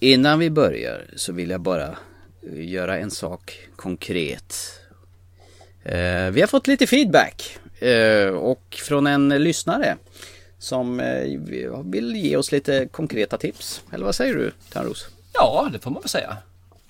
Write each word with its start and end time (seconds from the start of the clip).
Innan 0.00 0.38
vi 0.38 0.50
börjar 0.50 1.04
så 1.16 1.32
vill 1.32 1.50
jag 1.50 1.60
bara 1.60 1.96
göra 2.52 2.98
en 2.98 3.10
sak 3.10 3.68
konkret. 3.76 4.54
Eh, 5.82 6.30
vi 6.30 6.40
har 6.40 6.46
fått 6.46 6.66
lite 6.66 6.86
feedback 6.86 7.58
eh, 7.78 8.28
och 8.28 8.76
från 8.82 9.06
en 9.06 9.28
lyssnare 9.28 9.96
som 10.58 11.00
eh, 11.00 11.40
vill 11.84 12.16
ge 12.16 12.36
oss 12.36 12.52
lite 12.52 12.88
konkreta 12.90 13.38
tips. 13.38 13.82
Eller 13.92 14.04
vad 14.04 14.14
säger 14.14 14.34
du, 14.34 14.52
Törnros? 14.72 15.08
Ja, 15.34 15.68
det 15.72 15.78
får 15.78 15.90
man 15.90 16.02
väl 16.02 16.08
säga. 16.08 16.36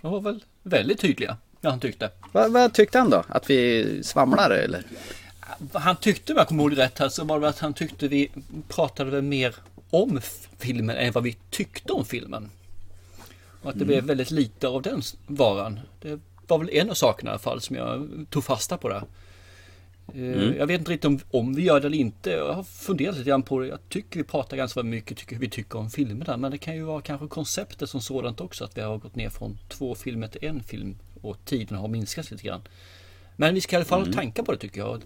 De 0.02 0.12
var 0.12 0.20
väl 0.20 0.45
väldigt 0.62 1.00
tydliga, 1.00 1.36
ja, 1.61 1.70
han 1.70 1.80
tyckte. 1.80 2.11
Vad, 2.32 2.52
vad 2.52 2.75
tyckte 2.75 2.98
han 2.98 3.11
då? 3.11 3.25
Att 3.29 3.50
vi 3.50 4.00
svamlar 4.02 4.50
eller? 4.50 4.82
Han 5.72 5.96
tyckte, 5.96 6.32
om 6.32 6.38
jag 6.38 6.48
kommer 6.48 6.62
ihåg 6.62 6.79
rätt 6.79 6.98
här, 6.98 7.09
så 7.09 7.25
var 7.25 7.40
det 7.40 7.48
att 7.48 7.59
han 7.59 7.75
tyckte 7.75 8.09
vi 8.09 8.30
pratade 8.68 9.22
mer 9.22 9.54
om 9.90 10.20
filmen 10.59 10.96
än 10.96 11.12
vad 11.12 11.25
vi 11.25 11.36
tyckte 11.50 11.93
om 11.93 12.04
filmen. 12.04 12.50
Och 13.69 13.73
att 13.73 13.79
det 13.79 13.85
mm. 13.85 13.95
blev 13.95 14.05
väldigt 14.05 14.30
lite 14.30 14.69
av 14.69 14.82
den 14.82 15.02
varan. 15.27 15.80
Det 16.01 16.20
var 16.47 16.59
väl 16.59 16.70
en 16.73 16.91
av 16.91 16.95
sakerna 16.95 17.30
i 17.30 17.33
alla 17.33 17.38
fall 17.38 17.61
som 17.61 17.77
jag 17.77 18.09
tog 18.30 18.45
fasta 18.45 18.79
på 18.79 18.88
där. 18.88 19.02
Eh, 20.15 20.23
mm. 20.23 20.56
Jag 20.59 20.66
vet 20.66 20.79
inte 20.79 20.91
riktigt 20.91 21.05
om, 21.05 21.20
om 21.30 21.55
vi 21.55 21.62
gör 21.62 21.80
det 21.80 21.87
eller 21.87 21.98
inte. 21.98 22.30
Jag 22.30 22.52
har 22.52 22.62
funderat 22.62 23.16
lite 23.16 23.28
grann 23.28 23.42
på 23.42 23.61
det. 23.61 23.66
Jag 23.66 23.78
tycker 23.89 24.20
vi 24.20 24.25
pratar 24.25 24.56
ganska 24.56 24.83
mycket 24.83 25.16
tycker 25.16 25.37
vi 25.37 25.48
tycker 25.48 25.78
om 25.78 25.91
filmerna. 25.91 26.37
Men 26.37 26.51
det 26.51 26.59
kan 26.59 26.77
ju 26.77 26.83
vara 26.83 27.02
kanske 27.02 27.27
konceptet 27.27 27.91
som 27.91 28.01
sådant 28.01 28.41
också. 28.41 28.65
Att 28.65 28.77
vi 28.77 28.80
har 28.80 28.98
gått 28.98 29.16
ner 29.16 29.30
från 29.30 29.59
två 29.69 29.95
filmer 29.95 30.28
till 30.28 30.45
en 30.45 30.62
film. 30.62 30.97
Och 31.23 31.37
tiden 31.45 31.78
har 31.78 31.89
minskat 31.89 32.30
lite 32.30 32.42
grann. 32.42 32.62
Men 33.37 33.55
vi 33.55 33.61
ska 33.61 33.77
i 33.77 33.77
alla 33.77 33.84
fall 33.84 34.03
mm. 34.03 34.14
tänka 34.14 34.42
på 34.42 34.53
det 34.53 34.59
tycker 34.59 34.80
jag. 34.80 34.91
Och 34.91 35.03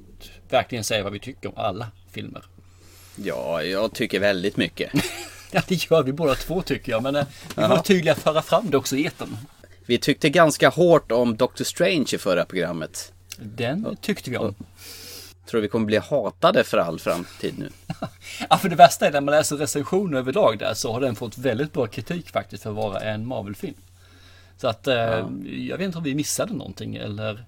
verkligen 0.49 0.85
säga 0.85 1.03
vad 1.03 1.13
vi 1.13 1.19
tycker 1.19 1.49
om 1.49 1.55
alla 1.57 1.87
filmer. 2.11 2.45
Ja, 3.17 3.63
jag 3.63 3.95
tycker 3.95 4.21
väldigt 4.21 4.57
mycket. 4.57 4.93
ja, 5.53 5.63
det 5.69 5.91
gör 5.91 6.03
vi 6.03 6.13
båda 6.13 6.35
två 6.35 6.63
tycker 6.63 6.93
jag. 6.93 7.03
Men 7.03 7.17
eh, 7.17 7.27
vi 7.57 7.63
var 7.63 7.79
tydliga 7.79 8.13
att 8.13 8.19
föra 8.19 8.43
fram 8.43 8.71
det 8.71 8.77
också 8.77 8.97
i 8.97 9.07
etern. 9.07 9.37
Vi 9.87 9.99
tyckte 9.99 10.31
ganska 10.31 10.69
hårt 10.69 11.13
om 11.13 11.37
Doctor 11.37 11.65
Strange 11.65 12.07
i 12.13 12.19
förra 12.19 12.45
programmet. 12.45 13.13
Den 13.39 13.97
tyckte 14.01 14.31
vi 14.31 14.37
om. 14.37 14.55
Tror 15.47 15.61
vi 15.61 15.69
kommer 15.69 15.87
bli 15.87 15.99
hatade 15.99 16.65
för 16.65 16.79
all 16.79 16.99
framtid 16.99 17.55
nu. 17.59 17.71
ja, 18.51 18.59
för 18.59 18.69
det 18.69 18.77
värsta 18.77 19.07
är 19.07 19.13
när 19.13 19.21
man 19.21 19.35
läser 19.35 19.57
recensioner 19.57 20.19
överlag 20.19 20.59
där 20.59 20.75
så 20.75 20.93
har 20.93 21.01
den 21.01 21.15
fått 21.15 21.39
väldigt 21.39 21.73
bra 21.73 21.87
kritik 21.87 22.31
faktiskt 22.31 22.63
för 22.63 22.71
att 22.71 22.77
vara 22.77 23.01
en 23.01 23.27
Marvel-film. 23.27 23.75
Så 24.57 24.69
att 24.69 24.87
eh, 24.87 24.95
ja. 24.95 25.31
jag 25.45 25.79
vet 25.79 25.87
inte 25.87 25.99
om 25.99 26.05
vi 26.05 26.15
missade 26.15 26.55
någonting 26.55 26.97
eller 26.97 27.45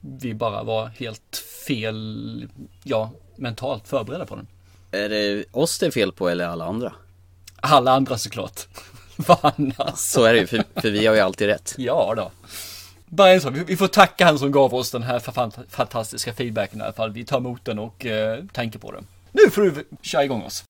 vi 0.00 0.34
bara 0.34 0.62
var 0.62 0.86
helt 0.86 1.36
fel, 1.66 2.48
ja, 2.84 3.10
mentalt 3.36 3.88
förberedda 3.88 4.26
på 4.26 4.36
den. 4.36 4.46
Är 4.90 5.08
det 5.08 5.44
oss 5.52 5.78
det 5.78 5.86
är 5.86 5.90
fel 5.90 6.12
på 6.12 6.28
eller 6.28 6.46
alla 6.46 6.64
andra? 6.64 6.92
Alla 7.62 7.92
andra 7.92 8.18
såklart. 8.18 8.60
Vad 9.16 9.38
annars? 9.42 9.98
Så 9.98 10.24
är 10.24 10.32
det 10.32 10.38
ju, 10.38 10.46
för, 10.46 10.64
för 10.80 10.90
vi 10.90 11.06
har 11.06 11.14
ju 11.14 11.20
alltid 11.20 11.46
rätt. 11.46 11.74
Ja 11.78 12.14
då. 12.16 12.30
Bara 13.06 13.30
en 13.30 13.40
sak, 13.40 13.54
vi 13.66 13.76
får 13.76 13.88
tacka 13.88 14.24
han 14.24 14.38
som 14.38 14.52
gav 14.52 14.74
oss 14.74 14.90
den 14.90 15.02
här 15.02 15.18
fantastiska 15.68 16.32
feedbacken 16.34 16.80
i 16.80 16.82
alla 16.82 16.92
fall. 16.92 17.12
Vi 17.12 17.24
tar 17.24 17.36
emot 17.36 17.64
den 17.64 17.78
och 17.78 18.06
eh, 18.06 18.44
tänker 18.52 18.78
på 18.78 18.92
den. 18.92 19.06
Nu 19.32 19.50
får 19.50 19.62
du 19.62 19.84
köra 20.02 20.24
igång 20.24 20.42
oss. 20.42 20.64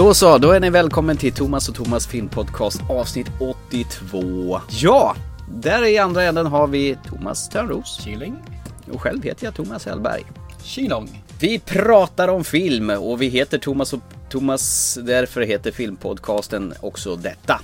Då 0.00 0.14
så, 0.14 0.38
då 0.38 0.50
är 0.50 0.60
ni 0.60 0.70
välkommen 0.70 1.16
till 1.16 1.32
Thomas 1.32 1.68
och 1.68 1.74
Thomas 1.74 2.06
filmpodcast 2.06 2.80
avsnitt 2.90 3.26
82. 3.70 4.60
Ja, 4.70 5.16
där 5.52 5.84
i 5.84 5.98
andra 5.98 6.22
änden 6.22 6.46
har 6.46 6.66
vi 6.66 6.98
Thomas 7.08 7.48
Törnros. 7.48 8.00
Killing. 8.04 8.36
Och 8.92 9.00
själv 9.00 9.22
heter 9.22 9.44
jag 9.44 9.54
Thomas 9.54 9.86
Hellberg. 9.86 10.22
Kilong. 10.62 11.22
Vi 11.40 11.58
pratar 11.58 12.28
om 12.28 12.44
film 12.44 12.90
och 12.90 13.22
vi 13.22 13.28
heter 13.28 13.58
Thomas 13.58 13.92
och 13.92 14.00
Thomas, 14.30 14.98
därför 15.02 15.40
heter 15.40 15.70
filmpodcasten 15.70 16.74
också 16.80 17.16
detta. 17.16 17.60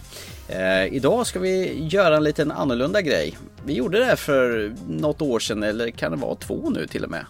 Eh, 0.49 0.95
idag 0.95 1.27
ska 1.27 1.39
vi 1.39 1.85
göra 1.89 2.17
en 2.17 2.25
liten 2.25 2.51
annorlunda 2.51 3.03
grej. 3.03 3.39
Vi 3.65 3.73
gjorde 3.73 3.99
det 4.05 4.17
för 4.17 4.75
något 4.89 5.23
år 5.23 5.39
sedan, 5.39 5.63
eller 5.63 5.91
kan 5.91 6.11
det 6.11 6.19
vara 6.19 6.35
två 6.35 6.71
nu 6.71 6.87
till 6.87 7.05
och 7.05 7.11
med? 7.11 7.27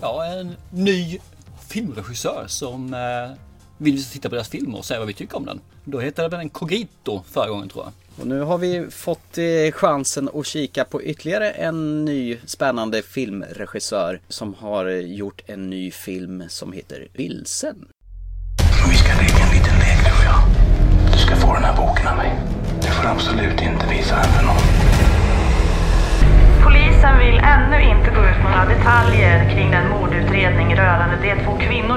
Ja, 0.00 0.24
en 0.24 0.54
ny 0.70 1.18
filmregissör 1.68 2.44
som 2.46 2.94
eh, 2.94 3.47
vill 3.78 3.96
vi 3.96 4.04
titta 4.04 4.28
på 4.28 4.34
deras 4.34 4.48
film 4.48 4.74
och 4.74 4.84
säga 4.84 4.98
vad 4.98 5.08
vi 5.08 5.14
tycker 5.14 5.36
om 5.36 5.46
den. 5.46 5.60
Då 5.84 6.00
heter 6.00 6.28
den 6.28 6.48
Cogito 6.48 7.22
förra 7.30 7.48
gången 7.48 7.68
tror 7.68 7.84
jag. 7.84 7.92
Och 8.20 8.26
nu 8.26 8.40
har 8.40 8.58
vi 8.58 8.86
fått 8.90 9.38
eh, 9.38 9.72
chansen 9.72 10.28
att 10.34 10.46
kika 10.46 10.84
på 10.84 11.02
ytterligare 11.02 11.50
en 11.50 12.04
ny 12.04 12.38
spännande 12.44 13.02
filmregissör 13.02 14.20
som 14.28 14.54
har 14.54 14.86
eh, 14.86 14.98
gjort 14.98 15.42
en 15.46 15.70
ny 15.70 15.90
film 15.90 16.44
som 16.48 16.72
heter 16.72 17.08
Vilsen. 17.12 17.88
Vi 18.90 18.96
ska 18.96 19.08
leka 19.08 19.44
en 19.46 19.54
liten 19.56 19.78
lek 19.78 19.98
du 20.04 20.12
och 20.18 20.24
jag. 20.24 20.40
Du 21.12 21.18
ska 21.18 21.36
få 21.36 21.54
den 21.54 21.64
här 21.64 21.76
boken 21.76 22.08
av 22.08 22.16
mig. 22.16 22.38
Du 22.82 22.88
får 22.88 23.06
absolut 23.08 23.60
inte 23.62 23.86
visa 23.90 24.14
den 24.16 24.24
för 24.24 24.44
någon. 24.46 24.62
Polisen 26.64 27.18
vill 27.18 27.38
ännu 27.54 27.78
inte 27.82 28.10
gå 28.16 28.20
ut 28.30 28.40
några 28.44 28.64
detaljer 28.74 29.50
kring 29.54 29.70
den 29.70 29.88
mordutredning 29.88 30.37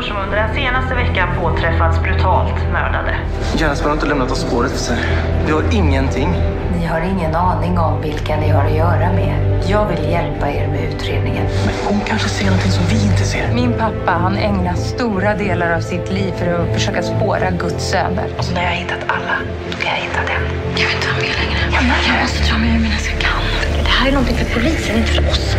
kvinnor 0.02 0.16
som 0.16 0.24
under 0.24 0.38
den 0.38 0.56
senaste 0.56 0.96
veckan 0.96 1.30
påträffats 1.42 2.00
brutalt 2.04 2.72
mördade. 2.72 3.18
Gärningsmannen 3.58 3.90
har 3.90 3.94
inte 3.94 4.06
lämnat 4.06 4.32
oss 4.32 4.42
spåret 4.42 4.72
efter. 4.72 4.98
Vi 5.46 5.52
har 5.52 5.64
ingenting. 5.72 6.30
Ni 6.78 6.86
har 6.86 7.02
ingen 7.02 7.36
aning 7.36 7.80
om 7.80 8.02
vilka 8.02 8.38
ni 8.38 8.50
har 8.50 8.66
att 8.66 8.76
göra 8.76 9.14
med. 9.14 9.64
Jag 9.68 9.86
vill 9.86 10.12
hjälpa 10.12 10.52
er 10.52 10.68
med 10.68 10.94
utredningen. 10.94 11.46
Men 11.66 11.76
hon 11.88 12.00
kanske 12.08 12.30
ser 12.30 12.46
någonting 12.46 12.72
som 12.72 12.86
vi 12.86 13.04
inte 13.04 13.24
ser. 13.24 13.54
Min 13.54 13.74
pappa, 13.74 14.12
han 14.12 14.38
ägnar 14.38 14.74
stora 14.74 15.36
delar 15.36 15.72
av 15.72 15.82
sitt 15.82 16.12
liv 16.12 16.32
för 16.38 16.48
att 16.48 16.74
försöka 16.74 17.04
spåra 17.04 17.52
Guds 17.52 17.90
söner. 17.90 18.28
Och 18.38 18.46
så 18.46 18.54
när 18.54 18.62
jag 18.62 18.70
har 18.70 18.76
hittat 18.76 19.04
alla, 19.08 19.36
då 19.72 19.78
kan 19.78 19.92
jag 19.92 20.02
hitta 20.02 20.20
den. 20.32 20.42
Jag 20.78 20.88
vill 20.88 20.96
inte 20.96 21.08
vara 21.08 21.18
med 21.18 21.36
längre. 21.42 21.60
Jag 22.08 22.22
måste 22.22 22.52
dra 22.52 22.58
mig 22.58 22.70
ur 22.70 22.80
mina 22.80 22.96
jag 23.12 23.22
kan. 23.22 23.42
Det 23.84 23.90
här 23.90 24.08
är 24.08 24.12
någonting 24.12 24.38
för 24.38 24.60
polisen, 24.60 24.98
inte 24.98 25.12
för 25.12 25.30
oss. 25.30 25.56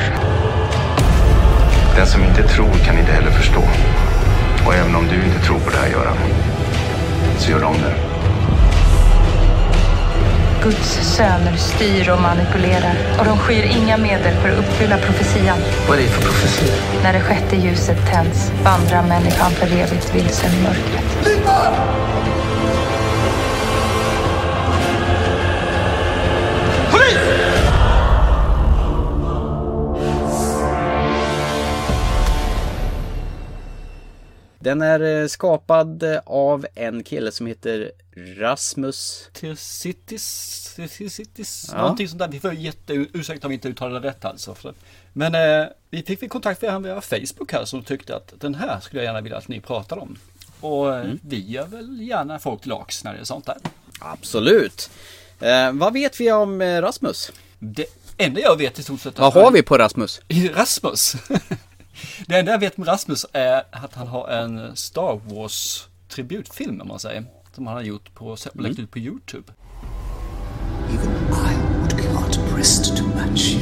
Den 1.96 2.06
som 2.06 2.24
inte 2.24 2.42
tror 2.42 2.72
kan 2.84 2.98
inte 2.98 3.12
heller 3.12 3.30
förstå. 3.30 3.62
Och 4.66 4.74
även 4.74 4.94
om 4.96 5.08
du 5.08 5.14
inte 5.14 5.46
tror 5.46 5.58
på 5.58 5.70
det 5.70 5.76
här, 5.76 5.88
Göran, 5.88 6.16
så 7.38 7.50
gör 7.50 7.60
de 7.60 7.72
det. 7.72 7.94
Guds 10.62 11.16
söner 11.16 11.56
styr 11.56 12.10
och 12.10 12.20
manipulerar 12.20 12.94
och 13.18 13.24
de 13.24 13.38
skyr 13.38 13.62
inga 13.62 13.96
medel 13.96 14.34
för 14.34 14.48
att 14.48 14.58
uppfylla 14.58 14.98
profetian. 14.98 15.58
Vad 15.88 15.98
är 15.98 16.02
det 16.02 16.08
för 16.08 16.22
profetia? 16.22 16.74
När 17.02 17.12
det 17.12 17.20
sjätte 17.20 17.56
ljuset 17.56 17.98
tänds 18.12 18.52
vandrar 18.64 19.02
människan 19.02 19.50
för 19.50 19.66
evigt 19.66 20.14
vilsen 20.14 20.50
i 20.52 20.62
mörkret. 20.62 21.26
Lipa! 21.26 21.72
Den 34.62 34.82
är 34.82 35.22
eh, 35.22 35.26
skapad 35.26 36.02
eh, 36.02 36.20
av 36.26 36.66
en 36.74 37.02
kille 37.02 37.32
som 37.32 37.46
heter 37.46 37.92
Rasmus 38.36 39.28
Tirsitis 39.32 40.78
Tirsitis 40.96 41.70
ja. 41.72 41.80
Någonting 41.80 42.08
sånt 42.08 42.18
där. 42.18 42.28
Vi 42.28 42.40
får 42.40 42.52
jätteursäkta 42.52 43.46
om 43.46 43.48
vi 43.48 43.54
inte 43.54 43.68
uttalade 43.68 44.08
rätt 44.08 44.24
alltså. 44.24 44.56
Men 45.12 45.34
eh, 45.34 45.68
vi 45.90 46.02
fick 46.02 46.30
kontakt 46.30 46.62
med 46.62 46.70
honom 46.70 46.82
via 46.82 47.00
Facebook 47.00 47.52
här 47.52 47.64
som 47.64 47.82
tyckte 47.82 48.16
att 48.16 48.32
den 48.40 48.54
här 48.54 48.80
skulle 48.80 49.02
jag 49.02 49.06
gärna 49.06 49.20
vilja 49.20 49.38
att 49.38 49.48
ni 49.48 49.60
pratar 49.60 49.98
om. 49.98 50.18
Och 50.60 50.94
eh, 50.94 51.04
mm. 51.04 51.18
vi 51.22 51.50
gör 51.50 51.66
väl 51.66 52.00
gärna 52.00 52.38
folk 52.38 52.60
till 52.60 52.70
lags 52.70 53.04
när 53.04 53.14
det 53.14 53.20
är 53.20 53.24
sånt 53.24 53.46
där. 53.46 53.56
Absolut. 54.00 54.90
Eh, 55.40 55.72
vad 55.72 55.92
vet 55.92 56.20
vi 56.20 56.32
om 56.32 56.62
Rasmus? 56.62 57.32
Det 57.58 57.86
enda 58.16 58.40
jag 58.40 58.56
vet 58.58 58.78
i 58.78 58.82
stort 58.82 59.00
sett. 59.00 59.18
Vad 59.18 59.32
har 59.32 59.50
vi 59.50 59.62
på 59.62 59.78
Rasmus? 59.78 60.20
Rasmus? 60.54 61.16
Det 62.26 62.38
enda 62.38 62.52
jag 62.52 62.58
vet 62.58 62.76
med 62.76 62.88
Rasmus 62.88 63.26
är 63.32 63.62
att 63.70 63.94
han 63.94 64.06
har 64.06 64.28
en 64.28 64.76
Star 64.76 65.20
Wars 65.24 65.88
tributfilm 66.08 66.80
om 66.80 66.88
man 66.88 67.00
säger. 67.00 67.24
Som 67.54 67.66
han 67.66 67.76
har 67.76 67.82
gjort 67.82 68.14
på, 68.14 68.24
mm. 68.24 68.66
lagt 68.66 68.78
ut 68.78 68.90
på 68.90 68.98
YouTube. 68.98 69.52
Even 70.88 71.10
I 71.32 71.54
would 71.80 71.96
be 71.96 72.02
hard 72.02 72.36
pressed 72.54 72.96
to 72.96 73.04
match. 73.04 73.54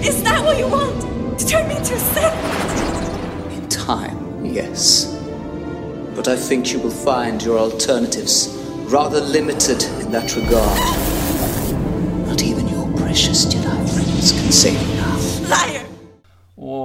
Is 0.00 0.22
that 0.22 0.44
what 0.44 0.58
you 0.58 0.70
want? 0.70 1.00
To 1.38 1.46
turn 1.46 1.68
me 1.68 1.76
into 1.76 1.94
a 1.94 1.98
Sith? 1.98 2.34
In 3.56 3.68
time, 3.68 4.44
yes. 4.44 5.06
But 6.16 6.28
I 6.28 6.36
think 6.36 6.72
you 6.72 6.80
will 6.80 6.90
find 6.90 7.42
your 7.42 7.58
alternatives 7.58 8.48
rather 8.92 9.20
limited 9.20 9.82
in 10.00 10.12
that 10.12 10.36
regard. 10.36 10.78
Not 12.28 12.42
even 12.42 12.68
your 12.68 12.86
precious 12.98 13.46
Jedi 13.46 13.88
friends 13.94 14.32
can 14.32 14.52
save 14.52 14.80
you 14.80 14.94
now. 14.94 15.16
Liar! 15.48 15.91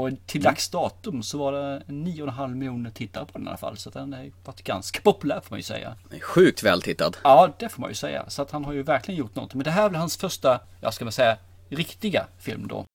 Och 0.07 0.27
till 0.27 0.41
dags 0.41 0.69
datum 0.69 1.23
så 1.23 1.37
var 1.37 1.51
det 1.51 1.83
9,5 1.87 2.55
miljoner 2.55 2.89
tittare 2.89 3.25
på 3.25 3.37
den 3.37 3.47
i 3.47 3.49
alla 3.49 3.57
fall. 3.57 3.77
Så 3.77 3.89
den 3.89 4.13
har 4.13 4.31
varit 4.45 4.63
ganska 4.63 5.01
populär 5.01 5.41
får 5.41 5.49
man 5.49 5.59
ju 5.59 5.63
säga. 5.63 5.95
Sjukt 6.21 6.63
väl 6.63 6.81
tittad. 6.81 7.17
Ja, 7.23 7.53
det 7.59 7.69
får 7.69 7.81
man 7.81 7.89
ju 7.89 7.95
säga. 7.95 8.29
Så 8.29 8.41
att 8.41 8.51
han 8.51 8.65
har 8.65 8.73
ju 8.73 8.83
verkligen 8.83 9.19
gjort 9.19 9.35
något. 9.35 9.53
Men 9.53 9.63
det 9.63 9.71
här 9.71 9.85
är 9.85 9.89
väl 9.89 9.99
hans 9.99 10.17
första, 10.17 10.61
jag 10.81 10.93
ska 10.93 11.05
väl 11.05 11.11
säga, 11.11 11.37
riktiga 11.69 12.27
film 12.39 12.67
då. 12.67 12.85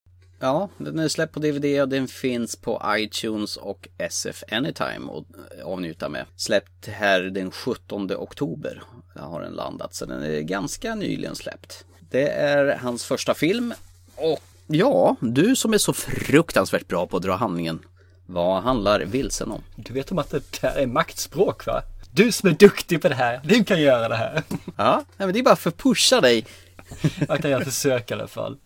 Ja, 0.41 0.69
den 0.79 0.99
är 0.99 1.09
släppt 1.09 1.35
på 1.35 1.41
DVD 1.41 1.83
och 1.83 1.89
den 1.89 2.09
finns 2.09 2.57
på 2.57 2.83
iTunes 2.87 3.57
och 3.57 3.89
SF 3.99 4.43
Anytime 4.51 5.13
att 5.13 5.25
avnjuta 5.65 6.09
med. 6.09 6.27
Släppt 6.37 6.87
här 6.87 7.21
den 7.21 7.51
17 7.51 8.11
oktober. 8.17 8.83
Där 9.15 9.23
har 9.23 9.43
den 9.43 9.53
landat, 9.53 9.95
så 9.95 10.07
den 10.07 10.23
är 10.23 10.41
ganska 10.41 10.95
nyligen 10.95 11.37
släppt. 11.37 11.85
Det 12.11 12.29
är 12.29 12.77
hans 12.77 13.05
första 13.05 13.35
film 13.35 13.75
och 14.17 14.43
ja, 14.75 15.17
du 15.21 15.57
som 15.57 15.75
är 15.75 15.79
så 15.79 15.93
fruktansvärt 15.93 16.89
bra 16.89 17.07
på 17.07 17.17
att 17.17 17.23
dra 17.23 17.37
handlingen. 17.37 17.81
Vad 18.27 18.63
handlar 18.63 19.01
Vilsen 19.01 19.51
om? 19.51 19.63
Du 19.77 19.93
vet 19.93 20.13
om 20.13 20.19
att 20.19 20.31
det 20.31 20.59
här 20.63 20.77
är 20.77 20.87
maktspråk 20.87 21.67
va? 21.67 21.83
Du 22.11 22.33
som 22.33 22.49
är 22.49 22.53
duktig 22.55 23.03
på 23.03 23.09
det 23.09 23.15
här, 23.15 23.41
du 23.45 23.65
kan 23.65 23.81
göra 23.81 24.09
det 24.09 24.17
här. 24.17 24.43
Ja, 24.77 25.05
men 25.17 25.33
det 25.33 25.39
är 25.39 25.43
bara 25.43 25.57
för 25.57 25.71
att 25.71 25.79
pusha 25.79 26.21
dig. 26.21 26.47
Jag 27.29 27.43
kan 27.43 27.51
göra 27.51 27.65
försök 27.65 28.11
i 28.11 28.15
alla 28.15 28.27
fall. 28.27 28.57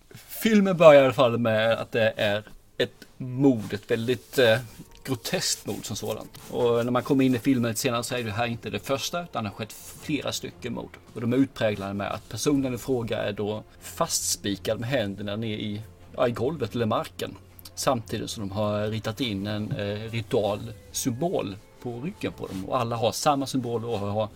Filmen 0.43 0.77
börjar 0.77 1.03
i 1.03 1.05
alla 1.05 1.15
fall 1.15 1.39
med 1.39 1.73
att 1.73 1.93
det 1.93 2.15
är 2.17 2.43
ett 2.79 3.05
mord, 3.17 3.73
ett 3.73 3.91
väldigt 3.91 4.39
eh, 4.39 4.59
groteskt 5.05 5.67
mord 5.67 5.85
som 5.87 5.97
sådant. 5.97 6.31
Och 6.51 6.85
när 6.85 6.93
man 6.93 7.03
kommer 7.03 7.25
in 7.25 7.35
i 7.35 7.39
filmen 7.39 7.77
senare 7.77 8.03
så 8.03 8.15
är 8.15 8.23
det 8.23 8.31
här 8.31 8.47
inte 8.47 8.71
det 8.71 8.79
första 8.79 9.23
utan 9.23 9.45
det 9.45 9.51
har 9.51 9.57
skett 9.57 9.75
flera 10.03 10.33
stycken 10.33 10.75
mord. 10.75 10.97
Och 11.15 11.21
de 11.21 11.33
är 11.33 11.37
utpräglade 11.37 11.95
med 11.95 12.13
att 12.13 12.29
personen 12.29 12.75
i 12.75 12.79
fråga 12.79 13.19
är 13.23 13.33
då 13.33 13.65
fastspikad 13.81 14.81
med 14.81 14.89
händerna 14.89 15.37
ner 15.37 15.57
i, 15.57 15.83
ja, 16.17 16.29
i 16.29 16.31
golvet 16.31 16.75
eller 16.75 16.87
marken. 16.87 17.37
Samtidigt 17.75 18.31
som 18.31 18.49
de 18.49 18.55
har 18.55 18.89
ritat 18.89 19.21
in 19.21 19.47
en 19.47 19.73
eh, 19.73 20.11
ritual 20.11 20.73
symbol 20.93 21.57
på 21.83 22.01
ryggen 22.01 22.33
på 22.33 22.47
dem. 22.47 22.65
Och 22.65 22.81
alla 22.81 22.97
har 22.97 23.13
samma 23.13 23.47
symbol 23.47 23.85
och 23.85 23.99
har 23.99 24.29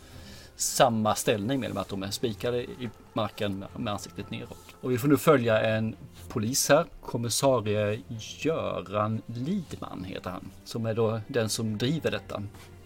samma 0.57 1.15
ställning 1.15 1.61
med 1.61 1.71
dem, 1.71 1.79
att 1.79 1.89
de 1.89 2.03
är 2.03 2.11
spikade 2.11 2.63
i 2.63 2.91
marken 3.13 3.59
med, 3.59 3.69
med 3.77 3.93
ansiktet 3.93 4.31
neråt. 4.31 4.75
Och 4.81 4.91
vi 4.91 4.99
får 4.99 5.09
nu 5.09 5.17
följa 5.17 5.63
en 5.63 5.97
polis 6.29 6.69
här, 6.69 6.87
kommissarie 7.01 8.01
Göran 8.39 9.23
Lidman 9.27 10.05
heter 10.05 10.31
han, 10.31 10.51
som 10.65 10.87
är 10.87 10.95
då 10.95 11.21
den 11.27 11.49
som 11.49 11.79
driver 11.79 12.11
detta. 12.11 12.43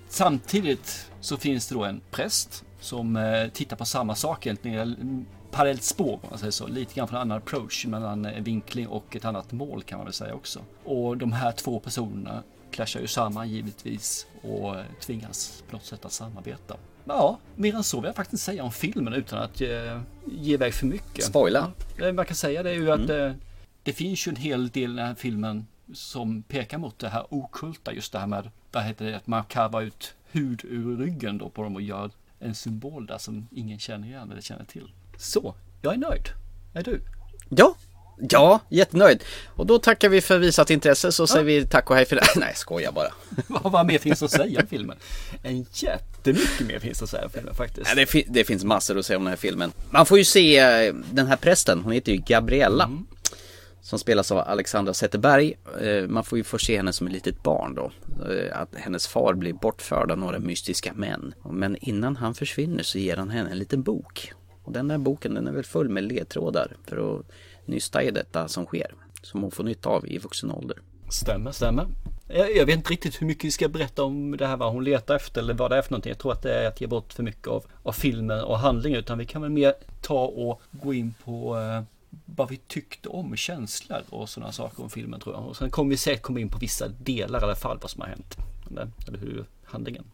Samtidigt 0.09 1.11
så 1.21 1.37
finns 1.37 1.69
det 1.69 1.75
då 1.75 1.85
en 1.85 2.01
präst 2.11 2.65
som 2.81 3.17
eh, 3.17 3.49
tittar 3.49 3.77
på 3.77 3.85
samma 3.85 4.15
sak 4.15 4.47
egentligen, 4.47 5.27
parallellt 5.55 5.83
spår 5.83 6.13
om 6.13 6.29
man 6.31 6.39
säger 6.39 6.51
så, 6.51 6.67
lite 6.67 6.95
grann 6.95 7.09
från 7.09 7.17
en 7.17 7.23
annan 7.23 7.39
approach 7.39 7.87
mellan 7.87 8.25
en 8.25 8.45
vinkling 8.45 8.89
och 8.89 9.17
ett 9.17 9.25
annat 9.25 9.53
mål 9.53 9.83
kan 9.83 9.99
man 9.99 10.07
väl 10.07 10.13
säga 10.13 10.35
också. 10.35 10.61
Och 10.85 11.17
de 11.17 11.33
här 11.33 11.53
två 11.53 11.81
personerna 11.81 12.43
clashar 12.71 13.01
ju 13.01 13.07
samman 13.07 13.49
givetvis 13.51 14.27
och 14.43 14.77
tvingas 15.01 15.63
på 15.71 15.77
något 15.77 15.85
sätt 15.85 16.05
att 16.05 16.13
samarbeta. 16.13 16.77
Ja, 17.05 17.39
mer 17.57 17.75
än 17.75 17.85
så 17.85 18.01
vill 18.01 18.07
jag 18.07 18.17
faktiskt 18.17 18.45
säga 18.45 18.65
om 18.65 18.73
filmen 18.73 19.15
utan 19.15 19.39
att 19.39 19.61
ge, 19.61 20.01
ge 20.33 20.55
iväg 20.55 20.75
för 20.75 20.87
mycket. 20.87 21.25
Spoila. 21.25 21.73
Det 21.99 22.13
man 22.13 22.27
kan 22.27 22.37
säga 22.37 22.63
det 22.63 22.71
är 22.71 22.75
ju 22.75 22.91
att 22.91 23.11
eh, 23.11 23.33
det 23.83 23.93
finns 23.93 24.27
ju 24.27 24.31
en 24.31 24.37
hel 24.37 24.69
del 24.69 24.93
i 24.93 24.97
den 24.97 25.07
här 25.07 25.15
filmen 25.15 25.67
som 25.93 26.43
pekar 26.43 26.79
mot 26.79 26.99
det 26.99 27.09
här 27.09 27.27
okulta, 27.31 27.93
just 27.93 28.13
det 28.13 28.19
här 28.19 28.27
med, 28.27 28.51
vad 28.73 28.83
heter 28.83 29.05
det, 29.05 29.17
att 29.17 29.27
man 29.27 29.45
karvar 29.45 29.83
ut 29.83 30.15
hud 30.31 30.65
ur 30.65 30.97
ryggen 30.97 31.39
då 31.39 31.49
på 31.49 31.63
dem 31.63 31.77
och 31.77 31.83
gör 31.83 32.11
en 32.39 32.55
symbol 32.55 33.07
där 33.07 33.19
som 33.19 33.49
ingen 33.51 33.79
känner 33.79 34.09
igen 34.09 34.31
eller 34.31 34.43
känner 34.43 34.65
till. 34.65 34.91
Så, 35.19 35.55
jag 35.83 35.95
är 35.95 35.99
nöjd. 35.99 36.29
Är 36.75 36.83
du? 36.83 37.01
Ja, 37.49 37.75
ja, 38.31 38.61
jättenöjd. 38.69 39.25
Och 39.47 39.67
då 39.67 39.79
tackar 39.79 40.09
vi 40.09 40.21
för 40.21 40.39
visat 40.39 40.71
intresse 40.71 41.13
så 41.13 41.27
säger 41.27 41.45
vi 41.45 41.67
tack 41.67 41.91
och 41.91 41.97
hej 41.97 42.05
för 42.07 42.17
det. 42.17 42.23
Nej, 42.37 42.53
skojar 42.55 42.93
bara. 42.93 43.09
Vad 43.71 43.87
mer 43.87 43.99
finns 43.99 44.23
att 44.23 44.31
säga 44.31 44.61
om 44.61 44.67
filmen? 44.67 44.97
En 45.43 45.67
jättemycket 45.73 46.67
mer 46.67 46.79
finns 46.79 47.03
att 47.03 47.09
säga 47.11 47.25
om 47.25 47.31
filmen 47.31 47.55
faktiskt. 47.55 47.87
Nej, 47.87 47.97
det, 47.97 48.07
fi- 48.07 48.27
det 48.31 48.45
finns 48.45 48.65
massor 48.65 48.99
att 48.99 49.07
säga 49.07 49.17
om 49.17 49.25
den 49.25 49.31
här 49.31 49.37
filmen. 49.37 49.73
Man 49.91 50.07
får 50.07 50.19
ju 50.19 50.25
se 50.25 50.59
eh, 50.59 50.95
den 51.13 51.27
här 51.27 51.37
prästen, 51.37 51.81
hon 51.83 51.93
heter 51.93 52.13
ju 52.13 52.19
Gabriella. 52.19 52.91
Som 53.81 53.99
spelas 53.99 54.33
av 54.33 54.39
Alexandra 54.39 54.95
Zetterberg. 54.95 55.55
Eh, 55.81 56.09
Man 56.09 56.25
får 56.25 56.39
ju 56.39 56.45
få 56.45 56.59
se 56.59 56.77
henne 56.77 56.93
som 56.93 57.07
ett 57.07 57.13
litet 57.13 57.43
barn 57.43 57.75
då. 57.75 57.93
Eh, 58.33 58.61
Att 58.61 58.69
hennes 58.75 59.07
far 59.07 59.35
blir 59.35 59.53
bortförd 59.53 60.11
av 60.11 60.19
några 60.19 60.39
mystiska 60.39 60.93
män. 60.95 61.35
Men 61.51 61.77
innan 61.81 62.17
han 62.17 62.35
försvinner 62.35 62.83
så 62.83 62.99
ger 62.99 63.17
han 63.17 63.31
henne 63.31 63.51
en 63.51 63.59
liten 63.59 63.83
bok. 63.83 64.33
Och 64.65 64.73
den 64.73 64.89
där 64.89 64.99
boken 64.99 65.35
den 65.35 65.47
är 65.47 65.53
väl 65.53 65.65
full 65.65 65.89
med 65.89 66.05
ledtrådar 66.05 66.77
för 66.87 67.19
att 67.19 67.27
nysta 67.65 68.03
i 68.03 68.11
detta 68.11 68.49
som 68.49 68.67
sker. 68.67 68.95
Som 69.23 69.43
hon 69.43 69.51
får 69.51 69.65
nytta 69.65 69.89
av 69.89 70.07
i 70.09 70.19
vuxen 70.19 70.51
ålder. 70.51 70.79
Stämmer, 71.09 71.53
stämmer. 71.53 71.87
Jag, 72.29 72.57
jag 72.57 72.67
vet 72.67 72.77
inte 72.77 72.93
riktigt 72.93 73.23
hur 73.23 73.27
mycket 73.27 73.45
vi 73.45 73.51
ska 73.51 73.69
berätta 73.69 74.03
om 74.03 74.37
det 74.37 74.47
här 74.47 74.57
vad 74.57 74.73
hon 74.73 74.85
letar 74.85 75.17
efter 75.17 75.41
eller 75.41 75.55
vad 75.55 75.71
det 75.71 75.77
är 75.77 75.83
för 75.83 75.91
någonting. 75.91 76.11
Jag 76.11 76.19
tror 76.19 76.33
att 76.33 76.43
det 76.43 76.55
är 76.55 76.69
att 76.69 76.81
ge 76.81 76.87
bort 76.87 77.13
för 77.13 77.23
mycket 77.23 77.49
av, 77.49 77.65
av 77.83 77.93
filmen 77.93 78.45
och 78.45 78.59
handlingen. 78.59 78.99
Utan 78.99 79.19
vi 79.19 79.27
kan 79.27 79.43
väl 79.43 79.51
mer 79.51 79.75
ta 80.01 80.25
och 80.27 80.63
gå 80.71 80.95
in 80.95 81.15
på 81.25 81.59
eh, 81.59 81.83
vad 82.25 82.51
vi 82.51 82.57
tyckte 82.57 83.09
om 83.09 83.37
känslor 83.37 84.03
och 84.11 84.29
sådana 84.29 84.53
saker 84.53 84.83
om 84.83 84.91
filmen 84.91 85.21
tror 85.21 85.35
jag. 85.35 85.47
Och 85.47 85.57
sen 85.57 85.71
kommer 85.71 85.91
vi 85.91 85.97
säkert 85.97 86.23
komma 86.23 86.41
in 86.41 86.49
på 86.49 86.59
vissa 86.59 86.89
delar 86.89 87.41
i 87.41 87.45
alla 87.45 87.55
fall 87.55 87.79
vad 87.83 87.91
som 87.91 88.01
har 88.01 88.09
hänt. 88.09 88.37
Eller, 88.71 88.89
eller 89.09 89.19
hur 89.19 89.45
handlingen. 89.65 90.05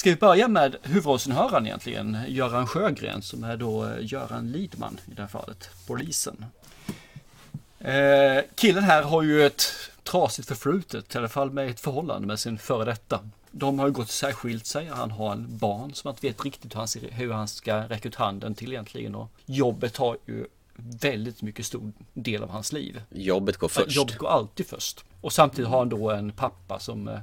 Ska 0.00 0.10
vi 0.10 0.16
börja 0.16 0.48
med 0.48 0.76
huvudrollsinnehavaren 0.82 1.66
egentligen, 1.66 2.18
Göran 2.28 2.66
Sjögren 2.66 3.22
som 3.22 3.44
är 3.44 3.56
då 3.56 3.84
eh, 3.84 3.90
Göran 4.00 4.52
Lidman 4.52 5.00
i 5.06 5.14
det 5.14 5.22
här 5.22 5.28
fallet, 5.28 5.70
polisen. 5.86 6.44
Eh, 7.78 8.44
killen 8.54 8.84
här 8.84 9.02
har 9.02 9.22
ju 9.22 9.46
ett 9.46 9.62
trasigt 10.02 10.48
förflutet, 10.48 11.14
i 11.14 11.18
alla 11.18 11.28
fall 11.28 11.50
med 11.50 11.70
ett 11.70 11.80
förhållande 11.80 12.26
med 12.26 12.40
sin 12.40 12.58
före 12.58 12.84
detta. 12.84 13.20
De 13.50 13.78
har 13.78 13.86
ju 13.86 13.92
gått 13.92 14.10
särskilt 14.10 14.66
sig, 14.66 14.86
han 14.86 15.10
har 15.10 15.32
en 15.32 15.58
barn 15.58 15.94
som 15.94 16.10
inte 16.10 16.26
vet 16.26 16.44
riktigt 16.44 16.74
hur 16.74 16.78
han, 16.78 16.88
ser, 16.88 17.10
hur 17.10 17.32
han 17.32 17.48
ska 17.48 17.76
räcka 17.76 18.08
ut 18.08 18.14
handen 18.14 18.54
till 18.54 18.72
egentligen. 18.72 19.14
Och 19.14 19.30
jobbet 19.46 19.96
har 19.96 20.16
ju 20.26 20.46
väldigt 20.74 21.42
mycket 21.42 21.66
stor 21.66 21.92
del 22.14 22.42
av 22.42 22.50
hans 22.50 22.72
liv. 22.72 23.02
Jobbet 23.10 23.56
går 23.56 23.68
först. 23.68 23.96
Jobbet 23.96 24.18
går 24.18 24.28
alltid 24.28 24.66
först. 24.66 25.04
Och 25.20 25.32
samtidigt 25.32 25.70
har 25.70 25.78
han 25.78 25.88
då 25.88 26.10
en 26.10 26.32
pappa 26.32 26.78
som 26.78 27.08
eh, 27.08 27.20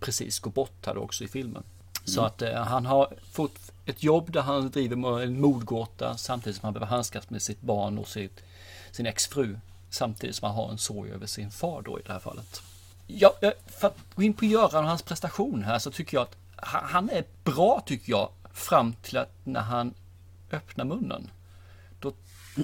precis 0.00 0.38
går 0.38 0.50
bort 0.50 0.86
här 0.86 0.98
också 0.98 1.24
i 1.24 1.28
filmen. 1.28 1.62
Så 2.04 2.20
att 2.20 2.42
eh, 2.42 2.54
han 2.54 2.86
har 2.86 3.14
fått 3.32 3.72
ett 3.86 4.02
jobb 4.02 4.32
där 4.32 4.40
han 4.40 4.70
driver 4.70 5.20
en 5.20 5.40
mordgåta 5.40 6.16
samtidigt 6.16 6.56
som 6.56 6.66
han 6.66 6.72
behöver 6.72 6.90
handskas 6.90 7.30
med 7.30 7.42
sitt 7.42 7.60
barn 7.60 7.98
och 7.98 8.08
sitt, 8.08 8.40
sin 8.90 9.06
exfru. 9.06 9.58
Samtidigt 9.90 10.36
som 10.36 10.46
han 10.46 10.56
har 10.56 10.70
en 10.70 10.78
sorg 10.78 11.10
över 11.10 11.26
sin 11.26 11.50
far 11.50 11.82
då 11.82 11.98
i 11.98 12.02
det 12.06 12.12
här 12.12 12.20
fallet. 12.20 12.62
Ja, 13.06 13.34
eh, 13.40 13.50
för 13.66 13.88
att 13.88 13.96
gå 14.14 14.22
in 14.22 14.34
på 14.34 14.44
Göran 14.44 14.84
och 14.84 14.88
hans 14.88 15.02
prestation 15.02 15.62
här 15.62 15.78
så 15.78 15.90
tycker 15.90 16.16
jag 16.16 16.22
att 16.22 16.36
han 16.56 17.10
är 17.10 17.24
bra 17.44 17.82
tycker 17.86 18.12
jag 18.12 18.28
fram 18.52 18.92
till 18.92 19.16
att 19.18 19.32
när 19.44 19.60
han 19.60 19.94
öppnar 20.50 20.84
munnen. 20.84 21.30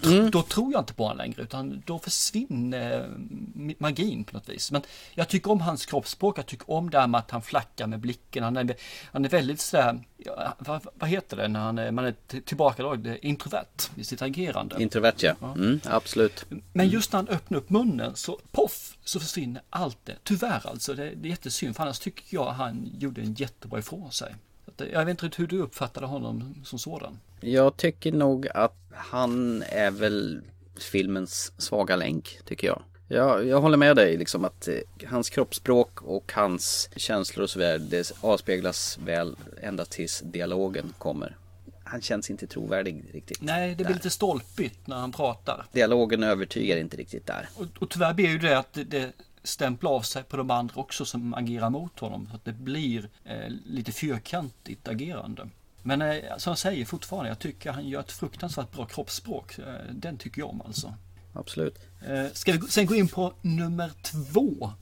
Då, 0.02 0.28
då 0.28 0.42
tror 0.42 0.72
jag 0.72 0.80
inte 0.82 0.94
på 0.94 1.02
honom 1.02 1.16
längre 1.18 1.42
utan 1.42 1.82
då 1.86 1.98
försvinner 1.98 3.00
eh, 3.00 3.74
magin 3.78 4.24
på 4.24 4.36
något 4.36 4.48
vis. 4.48 4.72
Men 4.72 4.82
jag 5.14 5.28
tycker 5.28 5.50
om 5.50 5.60
hans 5.60 5.86
kroppsspråk, 5.86 6.38
jag 6.38 6.46
tycker 6.46 6.70
om 6.70 6.90
det 6.90 6.98
här 7.00 7.06
med 7.06 7.18
att 7.18 7.30
han 7.30 7.42
flackar 7.42 7.86
med 7.86 8.00
blicken. 8.00 8.42
Han 8.44 8.56
är, 8.56 8.76
han 9.12 9.24
är 9.24 9.28
väldigt 9.28 9.60
sådär, 9.60 10.00
ja, 10.16 10.54
vad, 10.58 10.86
vad 10.94 11.08
heter 11.08 11.36
det 11.36 11.48
när 11.48 11.60
han 11.60 11.78
är, 11.78 11.90
man 11.90 12.04
är 12.04 12.12
t- 12.12 12.40
tillbakadragen, 12.40 13.18
introvert 13.22 13.90
i 13.96 14.04
sitt 14.04 14.22
agerande. 14.22 14.82
Introvert 14.82 15.14
ja. 15.22 15.34
Mm, 15.42 15.80
absolut. 15.84 16.44
Men 16.72 16.88
just 16.88 17.12
när 17.12 17.18
han 17.18 17.28
öppnar 17.28 17.58
upp 17.58 17.70
munnen 17.70 18.16
så 18.16 18.40
poff 18.52 18.96
så 19.04 19.20
försvinner 19.20 19.62
allt 19.70 19.98
det. 20.04 20.16
Tyvärr 20.22 20.66
alltså, 20.66 20.94
det, 20.94 21.10
det 21.14 21.28
är 21.28 21.30
jättesynd 21.30 21.76
för 21.76 21.82
annars 21.82 21.98
tycker 21.98 22.24
jag 22.28 22.50
han 22.52 22.90
gjorde 22.98 23.20
en 23.20 23.34
jättebra 23.34 23.78
ifrån 23.78 24.12
sig. 24.12 24.34
Eh, 24.78 24.86
Jag 24.92 25.04
vet 25.04 25.22
inte 25.22 25.36
hur 25.42 25.46
du 25.46 25.58
uppfattade 25.60 26.06
honom 26.06 26.54
som 26.64 26.78
sådan. 26.78 27.18
Jag 27.40 27.76
tycker 27.76 28.12
nog 28.12 28.48
att 28.54 28.76
han 28.90 29.62
är 29.62 29.90
väl 29.90 30.42
filmens 30.78 31.52
svaga 31.58 31.96
länk, 31.96 32.38
tycker 32.44 32.66
jag. 32.66 32.82
Jag, 33.08 33.46
jag 33.46 33.60
håller 33.60 33.76
med 33.76 33.96
dig 33.96 34.16
liksom 34.16 34.44
att 34.44 34.68
eh, 34.68 34.74
hans 35.06 35.30
kroppsspråk 35.30 36.02
och 36.02 36.32
hans 36.34 36.90
känslor 36.96 37.42
och 37.42 37.50
så 37.50 37.58
vidare, 37.58 37.78
det 37.78 38.12
avspeglas 38.20 38.98
väl 39.04 39.36
ända 39.62 39.84
tills 39.84 40.20
dialogen 40.20 40.94
kommer. 40.98 41.36
Han 41.84 42.00
känns 42.00 42.30
inte 42.30 42.46
trovärdig 42.46 43.04
riktigt. 43.12 43.42
Nej, 43.42 43.68
det 43.68 43.76
blir 43.76 43.86
där. 43.86 43.94
lite 43.94 44.10
stolpigt 44.10 44.86
när 44.86 44.96
han 44.96 45.12
pratar. 45.12 45.66
Dialogen 45.72 46.22
övertygar 46.22 46.76
inte 46.76 46.96
riktigt 46.96 47.26
där. 47.26 47.48
Och, 47.54 47.66
och 47.78 47.90
tyvärr 47.90 48.14
blir 48.14 48.28
ju 48.28 48.38
det 48.38 48.58
att 48.58 48.72
det, 48.72 48.84
det 48.84 49.12
stämplar 49.42 49.90
av 49.90 50.00
sig 50.00 50.22
på 50.22 50.36
de 50.36 50.50
andra 50.50 50.74
också 50.80 51.04
som 51.04 51.34
agerar 51.34 51.70
mot 51.70 51.98
honom. 51.98 52.26
Så 52.30 52.36
att 52.36 52.44
det 52.44 52.52
blir 52.52 53.08
eh, 53.24 53.52
lite 53.66 53.92
fyrkantigt 53.92 54.88
agerande. 54.88 55.48
Men 55.86 56.02
eh, 56.02 56.36
som 56.36 56.50
jag 56.50 56.58
säger 56.58 56.84
fortfarande, 56.84 57.28
jag 57.28 57.38
tycker 57.38 57.72
han 57.72 57.88
gör 57.88 58.00
ett 58.00 58.12
fruktansvärt 58.12 58.72
bra 58.72 58.86
kroppsspråk. 58.86 59.58
Eh, 59.58 59.64
den 59.92 60.18
tycker 60.18 60.40
jag 60.40 60.50
om 60.50 60.62
alltså. 60.66 60.94
Absolut. 61.32 61.78
Eh, 62.06 62.26
ska 62.32 62.52
vi 62.52 62.60
sen 62.60 62.86
gå 62.86 62.94
in 62.94 63.08
på 63.08 63.32
nummer 63.42 63.92
två 64.02 64.72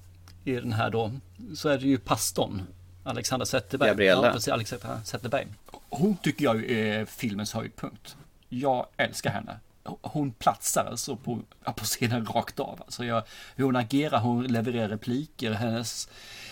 i 0.45 0.53
den 0.53 0.73
här 0.73 0.91
då. 0.91 1.13
Så 1.55 1.69
är 1.69 1.79
det 1.79 1.87
ju 1.87 1.99
pastorn. 1.99 2.63
Alexandra 3.03 3.47
Zetterberg. 3.47 3.89
Gabriella. 3.89 4.27
Ja, 4.27 4.33
precis, 4.33 4.49
Alexandra 4.49 5.01
Zetterberg. 5.05 5.47
Hon 5.89 6.17
tycker 6.17 6.45
jag 6.45 6.71
är 6.71 7.05
filmens 7.05 7.53
höjdpunkt. 7.53 8.17
Jag 8.49 8.87
älskar 8.97 9.31
henne. 9.31 9.59
hon 10.03 10.33
platsar 10.33 10.85
alltså 10.85 11.17
på, 11.17 11.41
på 11.65 11.85
scenen 11.85 12.27
rakt 12.27 12.61
av. 12.61 12.83
Alltså 12.85 13.05
jag, 13.05 13.23
hur 13.57 13.65
hon 13.65 13.77
agerar, 13.77 14.21
hon 14.21 14.45
levererar 14.47 14.89
repliker, 14.89 15.53
hennes, 15.53 16.09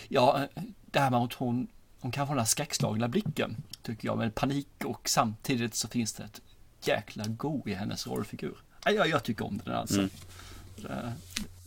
ja, 0.09 0.41
det 0.87 1.01
här 1.01 1.11
med 1.11 1.21
att 1.21 1.33
hon, 1.33 1.69
hon 2.03 2.11
kan 2.11 2.27
få 2.27 2.33
den 2.33 2.39
här 2.39 2.47
skräckslagna 2.47 3.09
blicken, 3.09 3.57
tycker 3.83 4.09
jag, 4.09 4.19
med 4.19 4.35
panik 4.35 4.69
och 4.85 5.09
samtidigt 5.09 5.75
så 5.75 5.89
finns 5.89 6.13
det 6.13 6.23
ett 6.23 6.41
jäkla 6.83 7.25
go 7.27 7.63
i 7.67 7.75
hennes 7.75 8.07
rollfigur. 8.07 8.57
Ja, 8.85 8.91
jag, 8.91 9.09
jag 9.09 9.23
tycker 9.23 9.45
om 9.45 9.61
den 9.65 9.75
alltså. 9.75 9.99
Mm. 9.99 10.11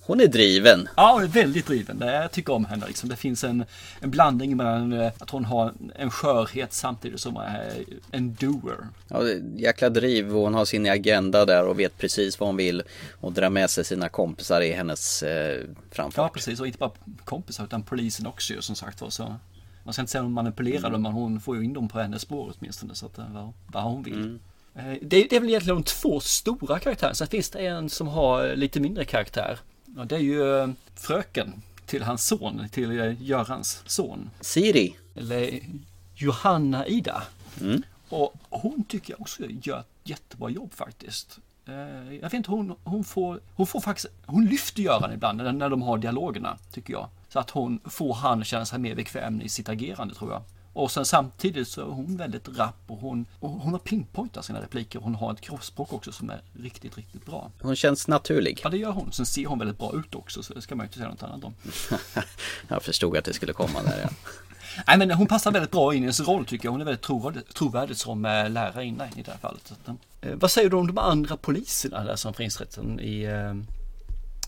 Hon 0.01 0.21
är 0.21 0.27
driven. 0.27 0.89
Ja, 0.95 1.11
hon 1.13 1.23
är 1.23 1.27
väldigt 1.27 1.67
driven. 1.67 1.99
Jag 1.99 2.31
tycker 2.31 2.53
om 2.53 2.65
henne. 2.65 2.87
Liksom. 2.87 3.09
Det 3.09 3.15
finns 3.15 3.43
en, 3.43 3.65
en 3.99 4.11
blandning 4.11 4.57
mellan 4.57 4.93
eh, 4.93 5.11
att 5.17 5.29
hon 5.29 5.45
har 5.45 5.73
en 5.95 6.11
skörhet 6.11 6.73
samtidigt 6.73 7.19
som 7.19 7.35
hon 7.35 7.43
är 7.43 7.83
en 8.11 8.33
doer. 8.33 8.87
Ja, 9.07 9.23
jäkla 9.55 9.89
driv 9.89 10.35
och 10.35 10.43
hon 10.43 10.53
har 10.53 10.65
sin 10.65 10.89
agenda 10.89 11.45
där 11.45 11.65
och 11.65 11.79
vet 11.79 11.97
precis 11.97 12.39
vad 12.39 12.49
hon 12.49 12.57
vill 12.57 12.83
och 13.21 13.31
drar 13.33 13.49
med 13.49 13.69
sig 13.69 13.85
sina 13.85 14.09
kompisar 14.09 14.61
i 14.61 14.71
hennes 14.71 15.23
eh, 15.23 15.63
framfart. 15.91 16.25
Ja, 16.25 16.29
precis. 16.33 16.59
Och 16.59 16.67
inte 16.67 16.79
bara 16.79 16.91
kompisar 17.23 17.63
utan 17.63 17.83
polisen 17.83 18.27
också 18.27 18.53
ju 18.53 18.61
som 18.61 18.75
sagt 18.75 19.01
var. 19.01 19.09
Så 19.09 19.35
man 19.85 19.93
ska 19.93 20.01
inte 20.01 20.11
säga 20.11 20.21
att 20.21 20.25
hon 20.25 20.33
manipulerar 20.33 20.89
dem, 20.89 21.01
men 21.01 21.11
hon 21.11 21.39
får 21.39 21.57
ju 21.57 21.63
in 21.63 21.73
dem 21.73 21.87
på 21.87 21.99
hennes 21.99 22.21
spår 22.21 22.53
åtminstone. 22.57 22.95
Så 22.95 23.05
att 23.05 23.17
eh, 23.17 23.25
vad, 23.31 23.53
vad 23.67 23.83
hon 23.83 24.03
vill. 24.03 24.13
Mm. 24.13 24.39
Det, 25.01 25.23
det 25.23 25.35
är 25.35 25.39
väl 25.39 25.49
egentligen 25.49 25.75
de 25.75 25.83
två 25.83 26.19
stora 26.19 26.79
karaktärerna. 26.79 27.15
Sen 27.15 27.27
finns 27.27 27.49
det 27.49 27.65
en 27.65 27.89
som 27.89 28.07
har 28.07 28.55
lite 28.55 28.79
mindre 28.79 29.05
karaktär. 29.05 29.59
Ja, 29.97 30.05
det 30.05 30.15
är 30.15 30.19
ju 30.19 30.59
eh, 30.59 30.69
fröken 30.95 31.53
till 31.85 32.03
hans 32.03 32.27
son, 32.27 32.69
till 32.71 32.99
eh, 32.99 33.21
Görans 33.21 33.83
son. 33.85 34.29
Siri. 34.41 34.95
Eller 35.15 35.59
Johanna 36.15 36.87
Ida. 36.87 37.23
Mm. 37.61 37.83
Och 38.09 38.33
hon 38.49 38.83
tycker 38.83 39.13
jag 39.13 39.21
också 39.21 39.43
gör 39.45 39.79
ett 39.79 39.85
jättebra 40.03 40.49
jobb 40.49 40.73
faktiskt. 40.73 41.39
Eh, 41.67 42.13
jag 42.13 42.21
vet 42.21 42.33
inte, 42.33 42.51
hon, 42.51 42.75
hon, 42.83 43.03
får, 43.03 43.39
hon 43.55 43.67
får 43.67 43.79
faktiskt, 43.79 44.07
hon 44.25 44.45
lyfter 44.45 44.81
Göran 44.81 45.13
ibland 45.13 45.37
när 45.37 45.69
de 45.69 45.81
har 45.81 45.97
dialogerna, 45.97 46.57
tycker 46.71 46.93
jag. 46.93 47.09
Så 47.29 47.39
att 47.39 47.49
hon 47.49 47.79
får 47.85 48.13
han 48.13 48.43
känna 48.43 48.65
sig 48.65 48.79
mer 48.79 48.95
bekväm 48.95 49.41
i 49.41 49.49
sitt 49.49 49.69
agerande, 49.69 50.15
tror 50.15 50.31
jag. 50.31 50.41
Och 50.73 50.91
sen 50.91 51.05
samtidigt 51.05 51.67
så 51.67 51.81
är 51.81 51.85
hon 51.85 52.17
väldigt 52.17 52.47
rapp 52.57 52.83
och 52.87 52.97
hon, 52.97 53.25
och 53.39 53.49
hon 53.49 53.71
har 53.71 53.79
pinpointat 53.79 54.45
sina 54.45 54.61
repliker. 54.61 54.99
Hon 54.99 55.15
har 55.15 55.33
ett 55.33 55.41
kroppsspråk 55.41 55.93
också 55.93 56.11
som 56.11 56.29
är 56.29 56.41
riktigt, 56.53 56.97
riktigt 56.97 57.25
bra. 57.25 57.51
Hon 57.61 57.75
känns 57.75 58.07
naturlig. 58.07 58.59
Ja, 58.63 58.69
det 58.69 58.77
gör 58.77 58.91
hon. 58.91 59.11
Sen 59.11 59.25
ser 59.25 59.45
hon 59.45 59.59
väldigt 59.59 59.77
bra 59.77 59.95
ut 59.95 60.15
också, 60.15 60.43
så 60.43 60.53
det 60.53 60.61
ska 60.61 60.75
man 60.75 60.83
ju 60.83 60.87
inte 60.87 60.97
säga 60.97 61.09
något 61.09 61.23
annat 61.23 61.43
om. 61.43 61.53
jag 62.67 62.83
förstod 62.83 63.17
att 63.17 63.25
det 63.25 63.33
skulle 63.33 63.53
komma 63.53 63.83
där, 63.83 64.01
ja. 64.01 64.09
Nej, 64.87 64.97
men 64.97 65.11
hon 65.11 65.27
passar 65.27 65.51
väldigt 65.51 65.71
bra 65.71 65.93
in 65.93 66.09
i 66.09 66.13
sin 66.13 66.25
roll 66.25 66.45
tycker 66.45 66.65
jag. 66.65 66.71
Hon 66.71 66.81
är 66.81 66.85
väldigt 66.85 67.03
trovärdig, 67.03 67.53
trovärdig 67.53 67.97
som 67.97 68.21
lärarinna 68.49 69.05
i 69.15 69.21
det 69.21 69.31
här 69.31 69.37
fallet. 69.37 69.73
Eh, 70.21 70.31
vad 70.35 70.51
säger 70.51 70.69
du 70.69 70.75
om 70.75 70.87
de 70.87 70.97
andra 70.97 71.37
poliserna 71.37 72.03
där 72.03 72.15
som 72.15 72.33
finns 72.33 72.61
rätten 72.61 72.99
i, 72.99 73.23
eh, 73.23 73.53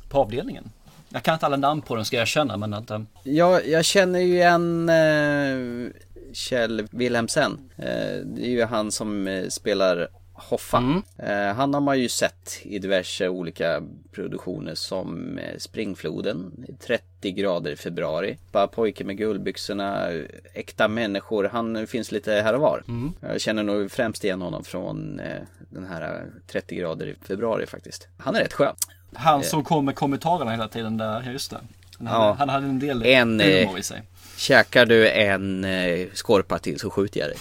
på 0.09 0.19
avdelningen? 0.19 0.71
Jag 1.09 1.23
kan 1.23 1.33
inte 1.33 1.45
alla 1.45 1.57
namn 1.57 1.81
på 1.81 1.95
dem 1.95 2.05
ska 2.05 2.17
jag 2.17 2.27
känna 2.27 2.57
men 2.57 2.73
att... 2.73 2.91
Ja, 3.23 3.61
jag 3.61 3.85
känner 3.85 4.19
ju 4.19 4.41
en 4.41 4.89
eh, 4.89 5.91
Kjell 6.33 6.87
Wilhelmsen. 6.91 7.59
Eh, 7.75 8.25
det 8.25 8.45
är 8.45 8.49
ju 8.49 8.65
han 8.65 8.91
som 8.91 9.27
eh, 9.27 9.47
spelar 9.47 10.07
Hoffa. 10.39 10.77
Mm. 10.77 11.03
Eh, 11.17 11.55
han 11.55 11.73
har 11.73 11.81
man 11.81 11.99
ju 11.99 12.09
sett 12.09 12.59
i 12.63 12.79
diverse 12.79 13.27
olika 13.27 13.83
produktioner 14.11 14.75
som 14.75 15.39
Springfloden, 15.57 16.65
30 16.79 17.31
grader 17.31 17.71
i 17.71 17.75
februari, 17.75 18.37
Bara 18.51 18.67
pojke 18.67 19.03
med 19.03 19.17
guldbyxorna, 19.17 20.07
Äkta 20.53 20.87
människor. 20.87 21.43
Han 21.43 21.87
finns 21.87 22.11
lite 22.11 22.31
här 22.31 22.53
och 22.53 22.61
var. 22.61 22.83
Mm. 22.87 23.13
Jag 23.21 23.41
känner 23.41 23.63
nog 23.63 23.91
främst 23.91 24.23
igen 24.23 24.41
honom 24.41 24.63
från 24.63 25.21
den 25.69 25.85
här 25.85 26.25
30 26.51 26.75
grader 26.75 27.07
i 27.07 27.15
februari 27.27 27.65
faktiskt. 27.65 28.07
Han 28.17 28.35
är 28.35 28.39
rätt 28.39 28.53
skön. 28.53 28.75
Han 29.13 29.43
som 29.43 29.63
kom 29.63 29.85
med 29.85 29.95
kommentarerna 29.95 30.51
hela 30.51 30.67
tiden 30.67 30.97
där, 30.97 31.31
just 31.31 31.51
det. 31.51 31.59
Han 31.97 32.07
hade, 32.07 32.25
ja, 32.25 32.35
han 32.39 32.49
hade 32.49 32.65
en 32.65 32.79
del 32.79 33.03
en, 33.03 33.39
humor 33.39 33.79
i 33.79 33.83
sig. 33.83 34.03
Käkar 34.37 34.85
du 34.85 35.09
en 35.09 35.63
eh, 35.63 36.07
skorpa 36.13 36.59
till 36.59 36.79
så 36.79 36.89
skjuter 36.89 37.19
jag 37.19 37.29
dig. 37.29 37.37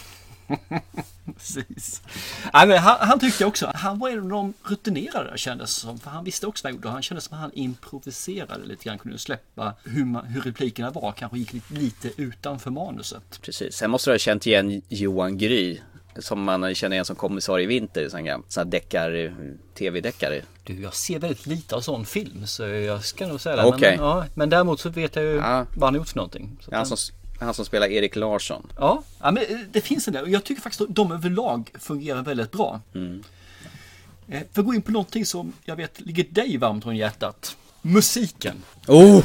Precis. 1.34 2.02
Nej, 2.54 2.66
men 2.66 2.78
han, 2.78 2.96
han, 3.00 3.20
tyckte 3.20 3.44
också, 3.44 3.72
han 3.74 3.98
var 3.98 4.10
en 4.10 4.18
av 4.18 4.28
de 4.28 4.54
rutinerade 4.62 5.38
kändes 5.38 5.70
som. 5.70 5.98
För 5.98 6.10
han 6.10 6.24
visste 6.24 6.46
också 6.46 6.64
vad 6.64 6.72
han 6.72 6.76
gjorde. 6.76 6.88
Han 6.88 7.02
kände 7.02 7.20
som 7.20 7.34
att 7.34 7.40
han 7.40 7.52
improviserade 7.54 8.64
lite 8.64 8.84
grann. 8.84 8.98
Kunde 8.98 9.18
släppa 9.18 9.74
hur, 9.84 10.04
man, 10.04 10.26
hur 10.26 10.40
replikerna 10.40 10.90
var. 10.90 11.12
Kanske 11.12 11.38
gick 11.38 11.52
lite, 11.52 11.74
lite 11.74 12.22
utanför 12.22 12.70
manuset. 12.70 13.40
Precis. 13.42 13.74
Sen 13.74 13.90
måste 13.90 14.10
du 14.10 14.14
ha 14.14 14.18
känt 14.18 14.46
igen 14.46 14.82
Johan 14.88 15.38
Gry 15.38 15.78
som 16.18 16.42
man 16.42 16.74
känner 16.74 16.94
igen 16.96 17.04
som 17.04 17.16
kommissarie 17.16 17.66
Winter, 17.66 18.08
sån 18.08 18.26
här 18.26 18.64
deckar, 18.64 19.34
tv-deckare. 19.74 20.42
Du, 20.64 20.80
jag 20.80 20.94
ser 20.94 21.18
väldigt 21.18 21.46
lite 21.46 21.74
av 21.76 21.80
sån 21.80 22.06
film 22.06 22.46
så 22.46 22.62
jag 22.62 23.04
ska 23.04 23.26
nog 23.26 23.40
säga 23.40 23.56
det. 23.56 23.64
Okay. 23.64 23.96
Men, 23.96 24.06
ja, 24.06 24.24
men 24.34 24.50
däremot 24.50 24.80
så 24.80 24.88
vet 24.88 25.16
jag 25.16 25.24
ju 25.24 25.36
ja. 25.36 25.66
vad 25.76 25.86
han 25.86 25.94
har 25.94 25.98
gjort 25.98 26.08
för 26.08 26.16
någonting. 26.16 26.56
Så 26.60 26.74
han, 26.74 26.86
som, 26.86 26.96
han 27.40 27.54
som 27.54 27.64
spelar 27.64 27.86
Erik 27.86 28.16
Larsson. 28.16 28.66
Ja, 28.76 29.02
ja 29.20 29.30
men 29.30 29.42
eh, 29.42 29.58
det 29.72 29.80
finns 29.80 30.08
en 30.08 30.14
del. 30.14 30.22
Och 30.22 30.30
jag 30.30 30.44
tycker 30.44 30.62
faktiskt 30.62 30.80
att 30.80 30.94
de 30.94 31.12
överlag 31.12 31.70
fungerar 31.78 32.22
väldigt 32.22 32.52
bra. 32.52 32.80
Mm. 32.94 33.22
Eh, 34.28 34.42
för 34.52 34.60
att 34.60 34.66
gå 34.66 34.74
in 34.74 34.82
på 34.82 34.92
någonting 34.92 35.26
som 35.26 35.52
jag 35.64 35.76
vet 35.76 36.00
ligger 36.00 36.24
dig 36.24 36.56
varmt 36.56 36.86
om 36.86 36.96
hjärtat. 36.96 37.56
Musiken. 37.82 38.62
Oh! 38.86 39.24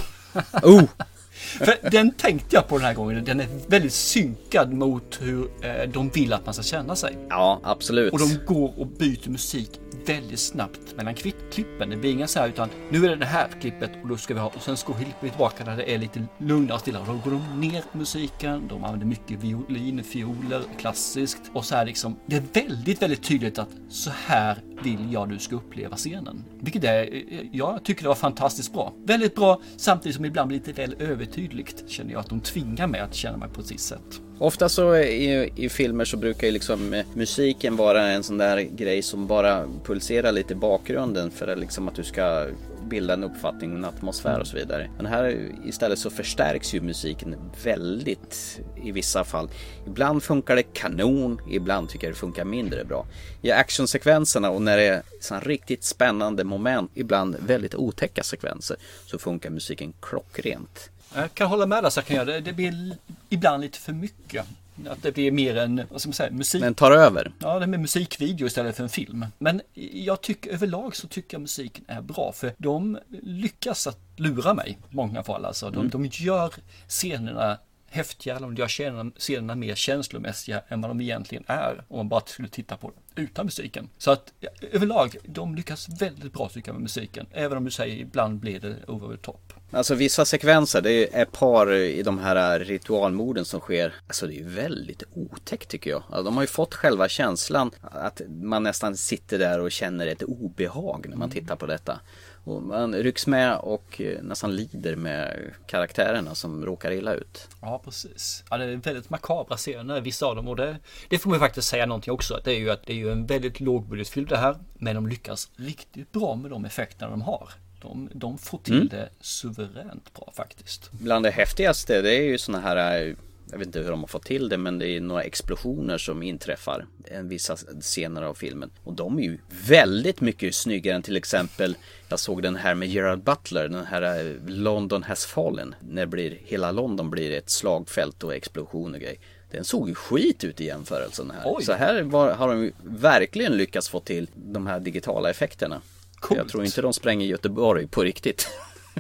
Oh! 0.63 0.83
För 1.41 1.89
den 1.91 2.11
tänkte 2.11 2.55
jag 2.55 2.67
på 2.67 2.77
den 2.77 2.85
här 2.85 2.93
gången. 2.93 3.25
Den 3.25 3.39
är 3.39 3.47
väldigt 3.67 3.93
synkad 3.93 4.73
mot 4.73 5.19
hur 5.21 5.49
eh, 5.61 5.89
de 5.89 6.09
vill 6.09 6.33
att 6.33 6.45
man 6.45 6.53
ska 6.53 6.63
känna 6.63 6.95
sig. 6.95 7.17
Ja, 7.29 7.59
absolut. 7.63 8.13
Och 8.13 8.19
de 8.19 8.39
går 8.45 8.79
och 8.79 8.87
byter 8.87 9.29
musik 9.29 9.69
väldigt 10.05 10.39
snabbt 10.39 10.95
mellan 10.97 11.15
klippen. 11.51 11.89
Det 11.89 11.97
blir 11.97 12.11
inga 12.11 12.27
så 12.27 12.39
här 12.39 12.49
utan 12.49 12.69
nu 12.89 13.05
är 13.05 13.09
det 13.09 13.15
det 13.15 13.25
här 13.25 13.47
klippet 13.61 13.91
och 14.01 14.07
då 14.07 14.17
ska 14.17 14.33
vi 14.33 14.39
ha 14.39 14.47
och 14.47 14.61
sen 14.61 14.77
ska 14.77 14.93
vi 14.93 15.29
tillbaka 15.29 15.65
när 15.65 15.77
det 15.77 15.93
är 15.93 15.97
lite 15.97 16.23
lugnare 16.37 16.73
och 16.73 16.79
stilla. 16.79 16.99
Då 17.05 17.13
går 17.13 17.31
de 17.31 17.59
ner 17.59 17.83
musiken. 17.91 18.67
De 18.67 18.83
använder 18.83 19.07
mycket 19.07 19.43
violin, 19.43 20.03
fioler, 20.03 20.61
klassiskt 20.77 21.41
och 21.53 21.65
så 21.65 21.75
här 21.75 21.85
liksom. 21.85 22.15
Det 22.25 22.35
är 22.35 22.43
väldigt, 22.53 23.01
väldigt 23.01 23.23
tydligt 23.23 23.59
att 23.59 23.69
så 23.89 24.11
här 24.25 24.63
vill 24.83 25.13
jag 25.13 25.29
du 25.29 25.39
ska 25.39 25.55
uppleva 25.55 25.95
scenen. 25.95 26.43
Vilket 26.59 26.83
är, 26.83 27.23
jag 27.51 27.83
tycker 27.83 28.01
det 28.01 28.07
var 28.07 28.15
fantastiskt 28.15 28.73
bra. 28.73 28.93
Väldigt 29.05 29.35
bra 29.35 29.61
samtidigt 29.77 30.15
som 30.15 30.25
ibland 30.25 30.47
blir 30.47 30.57
lite 30.57 30.73
väl 30.73 30.95
övertydligt 30.99 31.89
känner 31.89 32.11
jag 32.11 32.19
att 32.19 32.29
de 32.29 32.39
tvingar 32.39 32.87
mig 32.87 32.99
att 32.99 33.15
känna 33.15 33.37
mig 33.37 33.49
på 33.49 33.61
ett 33.61 33.71
visst 33.71 33.87
sätt. 33.87 34.21
Ofta 34.41 34.69
så 34.69 34.95
i, 34.95 35.51
i 35.55 35.69
filmer 35.69 36.05
så 36.05 36.17
brukar 36.17 36.47
ju 36.47 36.53
liksom 36.53 36.93
eh, 36.93 37.05
musiken 37.13 37.75
vara 37.75 38.07
en 38.07 38.23
sån 38.23 38.37
där 38.37 38.61
grej 38.61 39.01
som 39.01 39.27
bara 39.27 39.67
pulserar 39.83 40.31
lite 40.31 40.53
i 40.53 40.55
bakgrunden 40.55 41.31
för 41.31 41.47
att 41.47 41.59
liksom 41.59 41.87
att 41.87 41.95
du 41.95 42.03
ska 42.03 42.47
bilda 42.89 43.13
en 43.13 43.23
uppfattning, 43.23 43.75
en 43.75 43.85
atmosfär 43.85 44.39
och 44.39 44.47
så 44.47 44.57
vidare. 44.57 44.89
Men 44.97 45.05
här 45.05 45.51
istället 45.65 45.99
så 45.99 46.09
förstärks 46.09 46.73
ju 46.73 46.81
musiken 46.81 47.35
väldigt 47.63 48.61
i 48.83 48.91
vissa 48.91 49.23
fall. 49.23 49.49
Ibland 49.87 50.23
funkar 50.23 50.55
det 50.55 50.63
kanon, 50.63 51.41
ibland 51.49 51.89
tycker 51.89 52.07
jag 52.07 52.15
det 52.15 52.19
funkar 52.19 52.45
mindre 52.45 52.85
bra. 52.85 53.05
I 53.41 53.51
actionsekvenserna 53.51 54.49
och 54.49 54.61
när 54.61 54.77
det 54.77 54.83
är 54.83 55.01
sådana 55.19 55.43
riktigt 55.43 55.83
spännande 55.83 56.43
moment, 56.43 56.91
ibland 56.93 57.35
väldigt 57.39 57.75
otäcka 57.75 58.23
sekvenser, 58.23 58.77
så 59.05 59.17
funkar 59.17 59.49
musiken 59.49 59.93
klockrent. 59.99 60.91
Jag 61.15 61.33
kan 61.33 61.47
hålla 61.47 61.65
med 61.65 61.83
dig 61.83 61.91
så 61.91 62.01
kan 62.01 62.15
jag. 62.15 62.27
Det, 62.27 62.39
det 62.39 62.53
blir 62.53 62.97
ibland 63.29 63.61
lite 63.61 63.79
för 63.79 63.93
mycket. 63.93 64.45
Att 64.87 65.03
det 65.03 65.11
blir 65.11 65.31
mer 65.31 65.57
en, 65.57 65.81
vad 65.89 66.01
ska 66.01 66.07
man 66.07 66.13
säga, 66.13 66.31
musik. 66.31 66.61
Den 66.61 66.75
tar 66.75 66.91
över. 66.91 67.31
Ja, 67.39 67.59
det 67.59 67.65
är 67.65 67.67
musikvideo 67.67 68.47
istället 68.47 68.75
för 68.75 68.83
en 68.83 68.89
film. 68.89 69.25
Men 69.37 69.61
jag 69.93 70.21
tycker 70.21 70.51
överlag 70.51 70.95
så 70.95 71.07
tycker 71.07 71.35
jag 71.35 71.41
musiken 71.41 71.85
är 71.87 72.01
bra. 72.01 72.31
För 72.35 72.53
de 72.57 72.99
lyckas 73.21 73.87
att 73.87 73.99
lura 74.15 74.53
mig 74.53 74.77
i 74.91 74.95
många 74.95 75.23
fall. 75.23 75.45
Alltså, 75.45 75.69
de, 75.69 75.79
mm. 75.79 75.89
de 75.89 76.05
gör 76.05 76.53
scenerna 76.87 77.57
häftigare, 77.87 78.39
de 78.39 78.55
gör 78.55 78.67
scenerna, 78.67 79.11
scenerna 79.17 79.55
mer 79.55 79.75
känslomässiga 79.75 80.61
än 80.67 80.81
vad 80.81 80.91
de 80.91 81.01
egentligen 81.01 81.43
är. 81.47 81.83
Om 81.87 81.97
man 81.97 82.09
bara 82.09 82.21
skulle 82.25 82.47
titta 82.47 82.77
på 82.77 82.87
det 82.89 83.00
utan 83.15 83.45
musiken. 83.45 83.89
Så 83.97 84.11
att 84.11 84.33
överlag, 84.71 85.15
de 85.23 85.55
lyckas 85.55 85.89
väldigt 86.01 86.33
bra 86.33 86.49
tycker 86.49 86.69
jag 86.69 86.73
med 86.73 86.81
musiken. 86.81 87.27
Även 87.31 87.57
om 87.57 87.63
du 87.65 87.71
säger 87.71 87.95
ibland 87.95 88.39
blir 88.39 88.59
det 88.59 88.75
over 88.87 89.15
the 89.15 89.21
top. 89.21 89.53
Alltså 89.73 89.95
vissa 89.95 90.25
sekvenser, 90.25 90.81
det 90.81 91.15
är 91.15 91.25
par 91.25 91.73
i 91.73 92.03
de 92.03 92.19
här 92.19 92.59
ritualmorden 92.59 93.45
som 93.45 93.59
sker. 93.59 93.95
Alltså 94.07 94.27
det 94.27 94.39
är 94.39 94.43
väldigt 94.43 95.03
otäckt 95.13 95.69
tycker 95.69 95.89
jag. 95.89 96.03
Alltså, 96.07 96.23
de 96.23 96.35
har 96.35 96.43
ju 96.43 96.47
fått 96.47 96.73
själva 96.73 97.09
känslan 97.09 97.71
att 97.81 98.21
man 98.27 98.63
nästan 98.63 98.97
sitter 98.97 99.39
där 99.39 99.59
och 99.59 99.71
känner 99.71 100.07
ett 100.07 100.23
obehag 100.23 101.05
när 101.09 101.17
man 101.17 101.29
mm. 101.29 101.41
tittar 101.41 101.55
på 101.55 101.65
detta. 101.65 101.99
Och 102.43 102.63
man 102.63 102.95
rycks 102.95 103.27
med 103.27 103.57
och 103.57 104.01
nästan 104.21 104.55
lider 104.55 104.95
med 104.95 105.51
karaktärerna 105.67 106.35
som 106.35 106.65
råkar 106.65 106.91
illa 106.91 107.13
ut. 107.13 107.47
Ja, 107.61 107.81
precis. 107.85 108.43
Ja, 108.49 108.57
det 108.57 108.65
är 108.65 108.75
väldigt 108.75 109.09
makabra 109.09 109.57
scener, 109.57 110.01
vissa 110.01 110.25
av 110.25 110.35
dem. 110.35 110.47
Och 110.47 110.55
det, 110.55 110.77
det 111.09 111.17
får 111.17 111.29
man 111.29 111.39
faktiskt 111.39 111.67
säga 111.67 111.85
någonting 111.85 112.13
också. 112.13 112.41
Det 112.43 112.51
är 112.51 112.59
ju 112.59 112.69
att 112.69 112.85
det 112.85 112.93
är 112.93 112.97
ju 112.97 113.11
en 113.11 113.25
väldigt 113.25 113.59
lågbudgetfilm 113.59 114.27
det 114.27 114.37
här. 114.37 114.55
Men 114.73 114.95
de 114.95 115.07
lyckas 115.07 115.51
riktigt 115.55 116.11
bra 116.11 116.35
med 116.35 116.51
de 116.51 116.65
effekterna 116.65 117.11
de 117.11 117.21
har. 117.21 117.49
De, 117.81 118.09
de 118.13 118.37
får 118.37 118.57
till 118.57 118.75
mm. 118.75 118.87
det 118.87 119.09
suveränt 119.21 120.13
bra 120.13 120.33
faktiskt. 120.35 120.91
Bland 120.91 121.25
det 121.25 121.31
häftigaste 121.31 122.01
det 122.01 122.15
är 122.15 122.23
ju 122.23 122.37
sådana 122.37 122.67
här 122.67 123.15
jag 123.51 123.57
vet 123.57 123.65
inte 123.65 123.79
hur 123.79 123.89
de 123.89 123.99
har 123.99 124.07
fått 124.07 124.25
till 124.25 124.49
det 124.49 124.57
men 124.57 124.79
det 124.79 124.87
är 124.87 125.01
några 125.01 125.23
explosioner 125.23 125.97
som 125.97 126.23
inträffar 126.23 126.85
en 127.05 127.27
vissa 127.27 127.55
scener 127.81 128.21
av 128.21 128.33
filmen. 128.33 128.71
Och 128.83 128.93
de 128.93 129.19
är 129.19 129.23
ju 129.23 129.37
väldigt 129.67 130.21
mycket 130.21 130.55
snyggare 130.55 130.95
än 130.95 131.01
till 131.01 131.15
exempel 131.15 131.75
jag 132.09 132.19
såg 132.19 132.43
den 132.43 132.55
här 132.55 132.75
med 132.75 132.89
Gerard 132.89 133.23
Butler, 133.23 133.67
den 133.67 133.85
här 133.85 134.01
eh, 134.01 134.33
London 134.47 135.03
has 135.03 135.25
fallen. 135.25 135.75
När 135.79 136.05
blir, 136.05 136.37
hela 136.45 136.71
London 136.71 137.09
blir 137.09 137.31
ett 137.31 137.49
slagfält 137.49 138.23
och 138.23 138.35
explosion 138.35 138.93
och 138.93 138.99
grej. 138.99 139.19
Den 139.51 139.63
såg 139.63 139.89
ju 139.89 139.95
skit 139.95 140.43
ut 140.43 140.61
i 140.61 140.65
jämförelsen 140.65 141.31
här. 141.31 141.41
Oj. 141.45 141.63
Så 141.63 141.73
här 141.73 142.01
var, 142.01 142.33
har 142.33 142.47
de 142.47 142.63
ju 142.63 142.71
verkligen 142.83 143.57
lyckats 143.57 143.89
få 143.89 143.99
till 143.99 144.27
de 144.33 144.67
här 144.67 144.79
digitala 144.79 145.29
effekterna. 145.29 145.81
Coolt. 146.15 146.37
Jag 146.37 146.49
tror 146.49 146.65
inte 146.65 146.81
de 146.81 146.93
spränger 146.93 147.25
Göteborg 147.25 147.87
på 147.87 148.03
riktigt. 148.03 148.47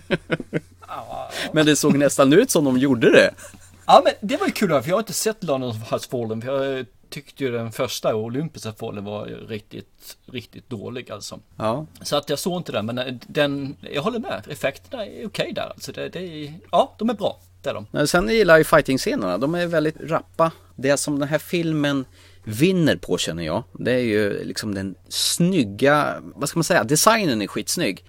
Men 1.51 1.65
det 1.65 1.75
såg 1.75 1.97
nästan 1.97 2.33
ut 2.33 2.51
som 2.51 2.65
de 2.65 2.77
gjorde 2.77 3.11
det. 3.11 3.33
Ja 3.85 4.01
men 4.05 4.13
det 4.29 4.37
var 4.37 4.47
ju 4.47 4.51
kul 4.53 4.69
för 4.69 4.89
jag 4.89 4.95
har 4.95 4.99
inte 4.99 5.13
sett 5.13 5.43
London 5.43 5.71
has 5.75 6.07
fallen. 6.07 6.41
För 6.41 6.65
jag 6.65 6.85
tyckte 7.09 7.43
ju 7.43 7.51
den 7.51 7.71
första 7.71 8.15
Olympus 8.15 8.65
has 8.65 8.75
fallen 8.75 9.03
var 9.03 9.25
riktigt, 9.25 10.17
riktigt 10.25 10.69
dålig 10.69 11.11
alltså. 11.11 11.39
Ja, 11.57 11.85
Så 12.01 12.15
att 12.15 12.29
jag 12.29 12.39
såg 12.39 12.59
inte 12.59 12.71
den 12.71 12.85
men 12.85 13.19
den, 13.27 13.75
jag 13.93 14.01
håller 14.01 14.19
med. 14.19 14.43
Effekterna 14.49 15.05
är 15.05 15.27
okej 15.27 15.51
där 15.55 15.69
alltså. 15.73 15.91
Det, 15.91 16.09
det 16.09 16.53
ja 16.71 16.95
de 16.97 17.09
är 17.09 17.13
bra. 17.13 17.39
Det 17.61 17.69
är 17.69 17.85
de. 17.91 18.07
Sen 18.07 18.29
gillar 18.29 18.53
jag 18.53 18.59
ju 18.59 18.63
fighting-scenerna. 18.63 19.37
De 19.37 19.55
är 19.55 19.67
väldigt 19.67 19.99
rappa. 19.99 20.51
Det 20.75 20.97
som 20.97 21.19
den 21.19 21.27
här 21.27 21.37
filmen 21.37 22.05
vinner 22.43 22.95
på 22.95 23.17
känner 23.17 23.43
jag. 23.43 23.63
Det 23.73 23.91
är 23.91 24.03
ju 24.03 24.43
liksom 24.43 24.75
den 24.75 24.95
snygga, 25.09 26.15
vad 26.21 26.49
ska 26.49 26.59
man 26.59 26.63
säga, 26.63 26.83
designen 26.83 27.41
är 27.41 27.47
skitsnygg. 27.47 28.05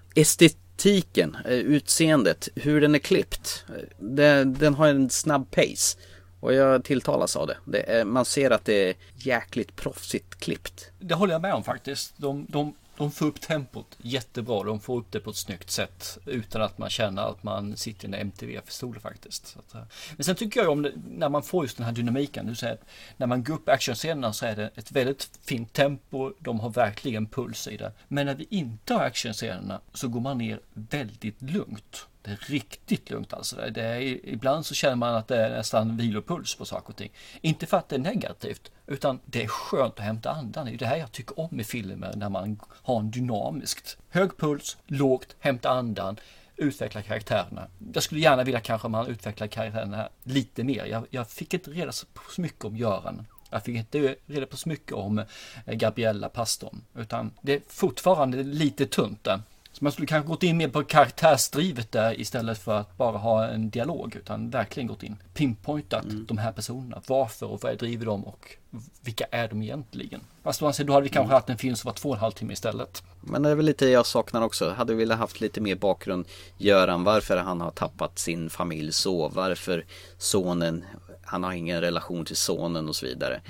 Estetiken, 0.82 1.36
eh, 1.44 1.52
utseendet, 1.52 2.48
hur 2.54 2.80
den 2.80 2.94
är 2.94 2.98
klippt. 2.98 3.64
Eh, 3.68 3.74
den, 3.98 4.54
den 4.54 4.74
har 4.74 4.88
en 4.88 5.10
snabb 5.10 5.50
pace. 5.50 5.98
Och 6.40 6.54
jag 6.54 6.84
tilltalas 6.84 7.36
av 7.36 7.46
det. 7.46 7.56
det 7.64 7.82
är, 7.82 8.04
man 8.04 8.24
ser 8.24 8.50
att 8.50 8.64
det 8.64 8.88
är 8.88 8.94
jäkligt 9.14 9.76
proffsigt 9.76 10.40
klippt. 10.40 10.90
Det 10.98 11.14
håller 11.14 11.32
jag 11.32 11.42
med 11.42 11.54
om 11.54 11.64
faktiskt. 11.64 12.14
De, 12.16 12.46
de, 12.48 12.74
de 13.02 13.10
får 13.10 13.26
upp 13.26 13.40
tempot 13.40 13.96
jättebra. 13.98 14.62
De 14.62 14.80
får 14.80 14.98
upp 14.98 15.06
det 15.10 15.20
på 15.20 15.30
ett 15.30 15.36
snyggt 15.36 15.70
sätt 15.70 16.18
utan 16.26 16.62
att 16.62 16.78
man 16.78 16.90
känner 16.90 17.22
att 17.22 17.42
man 17.42 17.76
sitter 17.76 18.08
i 18.08 18.10
en 18.10 18.14
MTV-stol 18.14 18.98
faktiskt. 19.00 19.46
Så 19.46 19.58
att, 19.58 19.74
eh, 19.74 19.82
men 20.16 20.24
sen 20.24 20.36
tycker 20.36 20.60
jag 20.60 20.70
om 20.70 20.82
det, 20.82 20.92
när 21.08 21.28
man 21.28 21.42
får 21.42 21.64
just 21.64 21.76
den 21.76 21.86
här 21.86 21.92
dynamiken. 21.92 22.46
Du 22.46 22.54
säger 22.54 22.74
att 22.74 22.84
när 23.16 23.26
man 23.26 23.44
går 23.44 23.54
upp 23.54 23.68
actionscenerna 23.68 24.32
så 24.32 24.46
är 24.46 24.56
det 24.56 24.70
ett 24.74 24.92
väldigt 24.92 25.30
fint 25.42 25.72
tempo. 25.72 26.32
De 26.38 26.60
har 26.60 26.70
verkligen 26.70 27.26
puls 27.26 27.68
i 27.68 27.76
det. 27.76 27.92
Men 28.08 28.26
när 28.26 28.34
vi 28.34 28.46
inte 28.50 28.94
har 28.94 29.00
actionscenerna 29.04 29.80
så 29.94 30.08
går 30.08 30.20
man 30.20 30.38
ner 30.38 30.60
väldigt 30.72 31.42
lugnt. 31.42 32.06
Det 32.22 32.30
är 32.30 32.38
riktigt 32.46 33.10
lugnt 33.10 33.32
alltså. 33.32 33.56
Det 33.70 33.82
är, 33.82 34.00
ibland 34.28 34.66
så 34.66 34.74
känner 34.74 34.96
man 34.96 35.14
att 35.14 35.28
det 35.28 35.36
är 35.36 35.50
nästan 35.50 35.96
vilopuls 35.96 36.54
på 36.54 36.64
saker 36.64 36.88
och 36.88 36.96
ting. 36.96 37.12
Inte 37.40 37.66
för 37.66 37.76
att 37.76 37.88
det 37.88 37.96
är 37.96 38.00
negativt, 38.00 38.70
utan 38.86 39.20
det 39.24 39.42
är 39.42 39.48
skönt 39.48 39.98
att 39.98 40.04
hämta 40.04 40.30
andan. 40.30 40.66
Det 40.66 40.72
är 40.72 40.78
det 40.78 40.86
här 40.86 40.96
jag 40.96 41.12
tycker 41.12 41.40
om 41.40 41.60
i 41.60 41.64
filmer, 41.64 42.12
när 42.16 42.28
man 42.28 42.60
har 42.82 43.00
en 43.00 43.10
dynamiskt. 43.10 43.98
Hög 44.08 44.36
puls, 44.36 44.76
lågt, 44.86 45.36
hämta 45.38 45.70
andan, 45.70 46.16
utveckla 46.56 47.02
karaktärerna. 47.02 47.68
Jag 47.94 48.02
skulle 48.02 48.20
gärna 48.20 48.44
vilja 48.44 48.60
kanske 48.60 48.88
man 48.88 49.06
utvecklar 49.06 49.46
karaktärerna 49.46 50.08
lite 50.22 50.64
mer. 50.64 50.84
Jag, 50.84 51.06
jag 51.10 51.30
fick 51.30 51.54
inte 51.54 51.70
reda 51.70 51.92
på 52.14 52.22
så 52.30 52.40
mycket 52.40 52.64
om 52.64 52.76
Göran. 52.76 53.26
Jag 53.50 53.64
fick 53.64 53.76
inte 53.76 54.16
reda 54.26 54.46
på 54.46 54.56
så 54.56 54.68
mycket 54.68 54.92
om 54.92 55.18
eh, 55.18 55.74
Gabriella 55.74 56.28
pastorn. 56.28 56.84
Utan 56.94 57.30
det 57.42 57.52
är 57.52 57.60
fortfarande 57.68 58.42
lite 58.42 58.86
tunt 58.86 59.24
där. 59.24 59.40
Så 59.72 59.84
man 59.84 59.92
skulle 59.92 60.06
kanske 60.06 60.28
gått 60.28 60.42
in 60.42 60.56
mer 60.56 60.68
på 60.68 60.84
karaktärsdrivet 60.84 61.92
där 61.92 62.20
istället 62.20 62.58
för 62.58 62.78
att 62.78 62.96
bara 62.96 63.18
ha 63.18 63.46
en 63.46 63.70
dialog. 63.70 64.16
Utan 64.16 64.50
verkligen 64.50 64.86
gått 64.86 65.02
in, 65.02 65.16
pinpointat 65.34 66.04
de 66.28 66.38
här 66.38 66.52
personerna. 66.52 67.02
Varför 67.06 67.46
och 67.46 67.62
vad 67.62 67.78
driver 67.78 68.06
dem 68.06 68.24
och 68.24 68.56
vilka 69.00 69.24
är 69.30 69.48
de 69.48 69.62
egentligen? 69.62 70.20
Fast 70.42 70.58
säger, 70.58 70.84
då 70.84 70.92
hade 70.92 71.04
vi 71.04 71.10
kanske 71.10 71.34
haft 71.34 71.48
en 71.48 71.58
film 71.58 71.76
som 71.76 71.88
var 71.88 71.94
två 71.94 72.08
och 72.08 72.14
en 72.14 72.20
halv 72.20 72.32
timme 72.32 72.52
istället. 72.52 73.02
Men 73.20 73.42
det 73.42 73.50
är 73.50 73.54
väl 73.54 73.66
lite 73.66 73.86
jag 73.86 74.06
saknar 74.06 74.42
också. 74.42 74.70
Hade 74.70 74.94
velat 74.94 75.18
haft 75.18 75.40
lite 75.40 75.60
mer 75.60 75.74
bakgrund. 75.74 76.26
Göran, 76.58 77.04
varför 77.04 77.36
han 77.36 77.60
har 77.60 77.70
tappat 77.70 78.18
sin 78.18 78.50
familj 78.50 78.92
så. 78.92 79.28
Varför 79.28 79.84
sonen, 80.18 80.84
han 81.22 81.44
har 81.44 81.52
ingen 81.52 81.80
relation 81.80 82.24
till 82.24 82.36
sonen 82.36 82.88
och 82.88 82.96
så 82.96 83.06
vidare. 83.06 83.40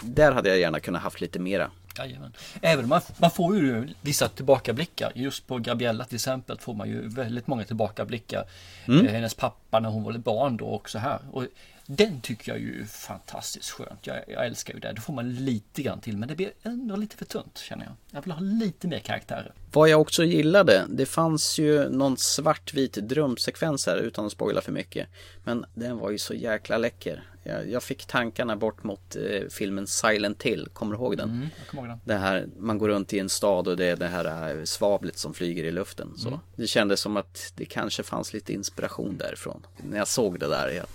Där 0.00 0.32
hade 0.32 0.48
jag 0.48 0.58
gärna 0.58 0.80
kunnat 0.80 1.02
haft 1.02 1.20
lite 1.20 1.38
mera. 1.38 1.70
Jajamän. 1.98 2.32
Även 2.60 2.88
man, 2.88 3.00
man 3.18 3.30
får 3.30 3.56
ju 3.56 3.88
vissa 4.00 4.28
tillbakablickar. 4.28 5.12
Just 5.14 5.46
på 5.46 5.58
Gabriella 5.58 6.04
till 6.04 6.14
exempel 6.14 6.58
får 6.58 6.74
man 6.74 6.88
ju 6.88 7.08
väldigt 7.08 7.46
många 7.46 7.64
tillbakablickar. 7.64 8.44
Mm. 8.88 9.06
Eh, 9.06 9.12
Hennes 9.12 9.34
pappa 9.34 9.80
när 9.80 9.88
hon 9.88 10.02
var 10.02 10.12
barn 10.12 10.56
då 10.56 10.66
och 10.66 10.90
så 10.90 10.98
här. 10.98 11.18
Och 11.32 11.46
den 11.86 12.20
tycker 12.20 12.52
jag 12.52 12.60
ju 12.60 12.80
är 12.80 12.84
fantastiskt 12.84 13.70
skönt. 13.70 14.06
Jag, 14.06 14.16
jag 14.28 14.46
älskar 14.46 14.74
ju 14.74 14.80
det. 14.80 14.92
Då 14.92 15.02
får 15.02 15.12
man 15.12 15.34
lite 15.34 15.82
grann 15.82 16.00
till 16.00 16.16
men 16.16 16.28
det 16.28 16.34
blir 16.34 16.52
ändå 16.62 16.96
lite 16.96 17.16
för 17.16 17.24
tunt 17.24 17.58
känner 17.58 17.84
jag. 17.84 17.94
Jag 18.10 18.22
vill 18.22 18.32
ha 18.32 18.40
lite 18.40 18.88
mer 18.88 18.98
karaktärer. 18.98 19.52
Vad 19.72 19.88
jag 19.88 20.00
också 20.00 20.24
gillade, 20.24 20.84
det 20.88 21.06
fanns 21.06 21.58
ju 21.58 21.88
någon 21.88 22.16
svartvit 22.16 22.92
drömsekvens 22.92 23.86
här 23.86 23.96
utan 23.96 24.26
att 24.26 24.32
spoila 24.32 24.60
för 24.60 24.72
mycket. 24.72 25.08
Men 25.44 25.64
den 25.74 25.98
var 25.98 26.10
ju 26.10 26.18
så 26.18 26.34
jäkla 26.34 26.78
läcker. 26.78 27.22
Jag, 27.42 27.70
jag 27.70 27.82
fick 27.82 28.04
tankarna 28.04 28.56
bort 28.56 28.84
mot 28.84 29.16
eh, 29.16 29.48
filmen 29.50 29.86
Silent 29.86 30.42
Hill, 30.42 30.68
kommer 30.72 30.96
du 30.96 31.02
ihåg 31.02 31.16
den? 31.16 31.30
Mm, 31.30 31.48
jag 31.58 31.66
kommer 31.66 31.82
ihåg 31.82 31.90
den. 31.90 32.00
Det 32.04 32.14
här, 32.14 32.46
man 32.58 32.78
går 32.78 32.88
runt 32.88 33.12
i 33.12 33.18
en 33.18 33.28
stad 33.28 33.68
och 33.68 33.76
det 33.76 33.86
är 33.86 33.96
det 33.96 34.08
här 34.08 34.56
eh, 34.58 34.64
svavlet 34.64 35.18
som 35.18 35.34
flyger 35.34 35.64
i 35.64 35.70
luften. 35.70 36.12
Så. 36.16 36.28
Mm. 36.28 36.40
Det 36.56 36.66
kändes 36.66 37.00
som 37.00 37.16
att 37.16 37.52
det 37.56 37.64
kanske 37.64 38.02
fanns 38.02 38.32
lite 38.32 38.52
inspiration 38.52 39.16
därifrån. 39.18 39.66
När 39.76 39.98
jag 39.98 40.08
såg 40.08 40.38
det 40.38 40.48
där, 40.48 40.68
jag, 40.68 40.86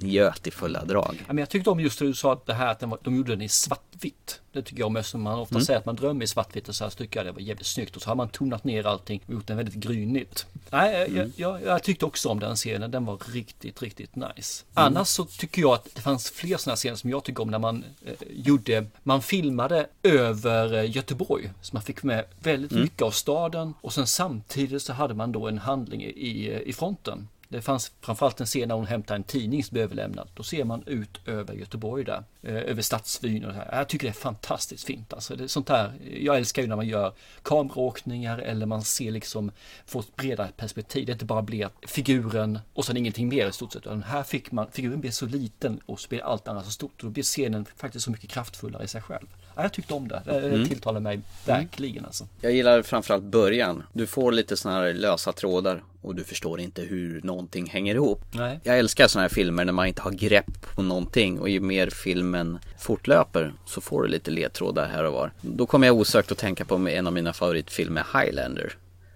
jag 0.00 0.08
njöt 0.08 0.46
i 0.46 0.50
fulla 0.50 0.84
drag. 0.84 1.16
Ja, 1.18 1.32
men 1.32 1.38
jag 1.38 1.48
tyckte 1.48 1.70
om 1.70 1.80
just 1.80 1.98
det 1.98 2.04
du 2.04 2.14
sa 2.14 2.32
att 2.32 2.46
det 2.46 2.54
här 2.54 2.66
att 2.66 2.82
var, 2.82 2.98
de 3.02 3.16
gjorde 3.16 3.32
den 3.32 3.42
i 3.42 3.48
svartvitt. 3.48 4.40
Det 4.52 4.62
tycker 4.62 4.80
jag 4.80 4.86
om 4.86 4.96
eftersom 4.96 5.22
man 5.22 5.38
ofta 5.38 5.60
säger 5.60 5.78
att 5.78 5.86
man 5.86 5.96
drömmer 5.96 6.24
i 6.24 6.26
svartvitt 6.26 6.68
och 6.68 6.74
så 6.74 6.84
här 6.84 6.90
tycker 6.90 7.18
jag 7.18 7.26
det 7.26 7.32
var 7.32 7.40
jävligt 7.40 7.66
snyggt. 7.66 7.96
Och 7.96 8.02
så 8.02 8.10
har 8.10 8.14
man 8.14 8.28
tonat 8.28 8.64
ner 8.64 8.86
allting 8.86 9.22
och 9.26 9.32
gjort 9.32 9.46
den 9.46 9.56
väldigt 9.56 9.74
grynigt. 9.74 10.46
Nej, 10.70 10.92
jag, 10.92 11.08
jag, 11.16 11.30
jag, 11.36 11.62
jag 11.62 11.82
tyckte 11.82 12.06
också 12.06 12.28
om 12.28 12.40
den 12.40 12.56
scenen. 12.56 12.90
Den 12.90 13.04
var 13.04 13.18
riktigt, 13.32 13.82
riktigt 13.82 14.16
nice. 14.16 14.64
Annars 14.74 15.08
så 15.08 15.24
tycker 15.24 15.62
jag 15.62 15.72
att 15.72 15.88
det 15.94 16.00
fanns 16.00 16.30
fler 16.30 16.56
sådana 16.56 16.76
scener 16.76 16.96
som 16.96 17.10
jag 17.10 17.24
tycker 17.24 17.42
om 17.42 17.50
när 17.50 17.58
man 17.58 17.84
eh, 18.06 18.12
gjorde, 18.30 18.86
man 19.02 19.22
filmade 19.22 19.86
över 20.02 20.74
eh, 20.74 20.96
Göteborg. 20.96 21.50
Så 21.60 21.76
man 21.76 21.82
fick 21.82 22.02
med 22.02 22.24
väldigt 22.42 22.70
mycket 22.70 23.02
av 23.02 23.10
staden 23.10 23.74
och 23.80 23.92
sen 23.92 24.06
samtidigt 24.06 24.82
så 24.82 24.92
hade 24.92 25.14
man 25.14 25.32
då 25.32 25.48
en 25.48 25.58
handling 25.58 26.02
i, 26.02 26.62
i 26.66 26.72
fronten. 26.72 27.28
Det 27.50 27.62
fanns 27.62 27.92
framförallt 28.00 28.40
en 28.40 28.46
scen 28.46 28.68
när 28.68 28.74
hon 28.74 28.86
hämtar 28.86 29.14
en 29.14 29.24
tidning 29.24 29.64
som 29.64 29.74
blev 29.74 29.84
överlämnad. 29.84 30.28
Då 30.34 30.42
ser 30.42 30.64
man 30.64 30.82
ut 30.86 31.28
över 31.28 31.54
Göteborg 31.54 32.04
där. 32.04 32.24
Eh, 32.42 32.54
över 32.54 32.82
stadsvyn 32.82 33.44
och 33.44 33.52
så 33.52 33.58
här. 33.58 33.76
Jag 33.78 33.88
tycker 33.88 34.06
det 34.06 34.10
är 34.10 34.12
fantastiskt 34.12 34.84
fint. 34.84 35.12
Alltså 35.12 35.36
det 35.36 35.44
är 35.44 35.48
sånt 35.48 35.68
här. 35.68 35.92
Jag 36.20 36.36
älskar 36.36 36.62
ju 36.62 36.68
när 36.68 36.76
man 36.76 36.88
gör 36.88 37.12
kameraåkningar 37.42 38.38
eller 38.38 38.66
man 38.66 38.82
ser 38.84 39.10
liksom, 39.10 39.50
får 39.86 40.00
ett 40.00 40.16
bredare 40.16 40.50
perspektiv. 40.56 41.06
Det 41.06 41.12
inte 41.12 41.24
bara 41.24 41.42
blir 41.42 41.68
figuren 41.86 42.58
och 42.74 42.84
sen 42.84 42.96
ingenting 42.96 43.28
mer 43.28 43.48
i 43.48 43.52
stort 43.52 43.72
sett. 43.72 43.86
Utan 43.86 44.02
här 44.02 44.22
fick 44.22 44.52
man, 44.52 44.70
figuren 44.70 45.00
blir 45.00 45.10
så 45.10 45.26
liten 45.26 45.80
och 45.86 46.00
så 46.00 46.08
blir 46.08 46.24
allt 46.24 46.48
annat 46.48 46.64
så 46.64 46.70
stort. 46.70 47.00
Och 47.00 47.04
då 47.04 47.10
blir 47.10 47.24
scenen 47.24 47.66
faktiskt 47.76 48.04
så 48.04 48.10
mycket 48.10 48.30
kraftfullare 48.30 48.84
i 48.84 48.88
sig 48.88 49.02
själv. 49.02 49.26
Ja, 49.58 49.64
jag 49.64 49.72
tyckte 49.72 49.94
om 49.94 50.08
det. 50.08 50.22
Det 50.24 50.66
tilltalar 50.66 51.00
mig 51.00 51.20
verkligen 51.46 52.04
alltså. 52.04 52.26
Jag 52.40 52.52
gillar 52.52 52.82
framförallt 52.82 53.24
början. 53.24 53.82
Du 53.92 54.06
får 54.06 54.32
lite 54.32 54.56
sådana 54.56 54.80
här 54.80 54.94
lösa 54.94 55.32
trådar 55.32 55.82
och 56.02 56.14
du 56.14 56.24
förstår 56.24 56.60
inte 56.60 56.82
hur 56.82 57.20
någonting 57.22 57.66
hänger 57.66 57.94
ihop. 57.94 58.20
Nej. 58.30 58.60
Jag 58.62 58.78
älskar 58.78 59.08
sådana 59.08 59.22
här 59.22 59.34
filmer 59.34 59.64
när 59.64 59.72
man 59.72 59.86
inte 59.86 60.02
har 60.02 60.10
grepp 60.10 60.74
på 60.74 60.82
någonting 60.82 61.40
och 61.40 61.48
ju 61.48 61.60
mer 61.60 61.90
filmen 61.90 62.58
fortlöper 62.78 63.52
så 63.66 63.80
får 63.80 64.02
du 64.02 64.08
lite 64.08 64.30
ledtrådar 64.30 64.88
här 64.88 65.04
och 65.04 65.12
var. 65.12 65.32
Då 65.40 65.66
kommer 65.66 65.86
jag 65.86 65.96
osökt 65.96 66.32
att 66.32 66.38
tänka 66.38 66.64
på 66.64 66.74
en 66.88 67.06
av 67.06 67.12
mina 67.12 67.32
favoritfilmer, 67.32 68.04
Highlander. 68.14 68.72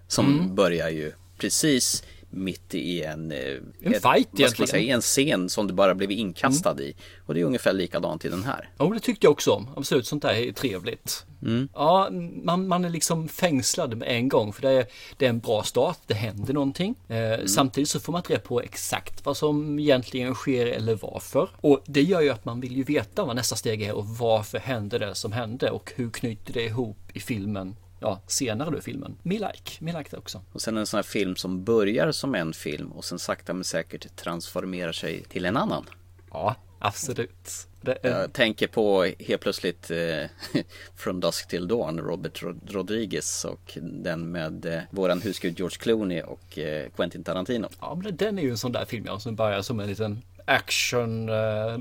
Som 0.07 0.55
börjar 0.55 0.89
ju 0.89 1.11
precis 1.37 2.03
mitt 2.33 2.75
i 2.75 3.03
en... 3.03 3.31
eh, 3.31 3.37
En 3.81 3.93
ett- 3.93 4.01
fight 4.01 4.29
egentligen. 4.39 4.67
säga, 4.67 4.95
en 4.95 5.01
scen 5.01 5.49
som 5.49 5.67
du 5.67 5.73
bara 5.73 5.95
blev 5.95 6.11
inkastad 6.11 6.81
i. 6.81 6.95
Och 7.25 7.33
det 7.33 7.39
är 7.39 7.45
ungefär 7.45 7.73
likadant 7.73 8.25
i 8.25 8.29
den 8.29 8.43
här. 8.43 8.69
Jo, 8.79 8.93
det 8.93 8.99
tyckte 8.99 9.25
jag 9.25 9.31
också 9.31 9.51
om. 9.51 9.69
Absolut, 9.75 10.07
sånt 10.07 10.21
där 10.21 10.33
är 10.33 10.51
trevligt. 10.51 11.25
Ja, 11.73 12.09
man, 12.43 12.67
man 12.67 12.85
är 12.85 12.89
liksom 12.89 13.27
fängslad 13.27 13.97
med 13.97 14.07
en 14.07 14.29
gång 14.29 14.53
för 14.53 14.61
det 14.61 14.69
är, 14.69 14.85
det 15.17 15.25
är 15.25 15.29
en 15.29 15.39
bra 15.39 15.63
start, 15.63 15.97
det 16.07 16.13
händer 16.13 16.53
någonting. 16.53 16.95
Eh, 17.07 17.45
Samtidigt 17.45 17.89
så 17.89 17.99
får 17.99 18.11
man 18.11 18.19
inte 18.19 18.33
reda 18.33 18.41
på 18.41 18.61
exakt 18.61 19.25
vad 19.25 19.37
som 19.37 19.79
egentligen 19.79 20.33
sker 20.35 20.65
eller 20.65 20.95
varför. 20.95 21.49
Och 21.61 21.83
det 21.85 22.01
gör 22.01 22.21
ju 22.21 22.29
att 22.29 22.45
man 22.45 22.61
vill 22.61 22.77
ju 22.77 22.83
veta 22.83 23.25
vad 23.25 23.35
nästa 23.35 23.55
steg 23.55 23.81
är 23.81 23.93
och 23.93 24.07
varför 24.07 24.59
hände 24.59 24.97
det 24.97 25.15
som 25.15 25.31
hände 25.31 25.69
och 25.69 25.91
hur 25.95 26.09
knyter 26.09 26.53
det 26.53 26.63
ihop 26.65 26.97
i 27.13 27.19
filmen 27.19 27.75
Ja, 28.03 28.21
senare 28.27 28.69
då 28.69 28.77
i 28.77 28.81
filmen. 28.81 29.15
Me 29.23 29.33
like, 29.33 29.71
me 29.79 29.97
like 29.97 30.09
det 30.11 30.17
också. 30.17 30.41
Och 30.51 30.61
sen 30.61 30.77
en 30.77 30.85
sån 30.85 30.97
här 30.97 31.03
film 31.03 31.35
som 31.35 31.63
börjar 31.63 32.11
som 32.11 32.35
en 32.35 32.53
film 32.53 32.91
och 32.91 33.05
sen 33.05 33.19
sakta 33.19 33.53
men 33.53 33.63
säkert 33.63 34.15
transformerar 34.15 34.91
sig 34.91 35.23
till 35.23 35.45
en 35.45 35.57
annan. 35.57 35.85
Ja, 36.31 36.55
absolut. 36.79 37.67
Är, 37.85 37.97
Jag 38.09 38.33
tänker 38.33 38.67
på 38.67 39.03
helt 39.19 39.41
plötsligt 39.41 39.91
eh, 39.91 40.23
From 40.95 41.19
Dusk 41.19 41.47
Till 41.47 41.67
Dawn, 41.67 41.99
Robert 41.99 42.41
Rod- 42.43 42.71
Rodriguez 42.71 43.45
och 43.45 43.77
den 43.81 44.31
med 44.31 44.65
eh, 44.65 44.79
våran 44.91 45.21
husgud 45.21 45.59
George 45.59 45.77
Clooney 45.79 46.21
och 46.21 46.57
eh, 46.59 46.89
Quentin 46.95 47.23
Tarantino. 47.23 47.67
Ja, 47.79 47.95
men 48.03 48.15
den 48.17 48.39
är 48.39 48.43
ju 48.43 48.49
en 48.49 48.57
sån 48.57 48.71
där 48.71 48.85
film 48.85 49.05
ja, 49.05 49.19
som 49.19 49.35
börjar 49.35 49.61
som 49.61 49.79
en 49.79 49.87
liten 49.87 50.21
action 50.45 51.29
eh, 51.29 51.77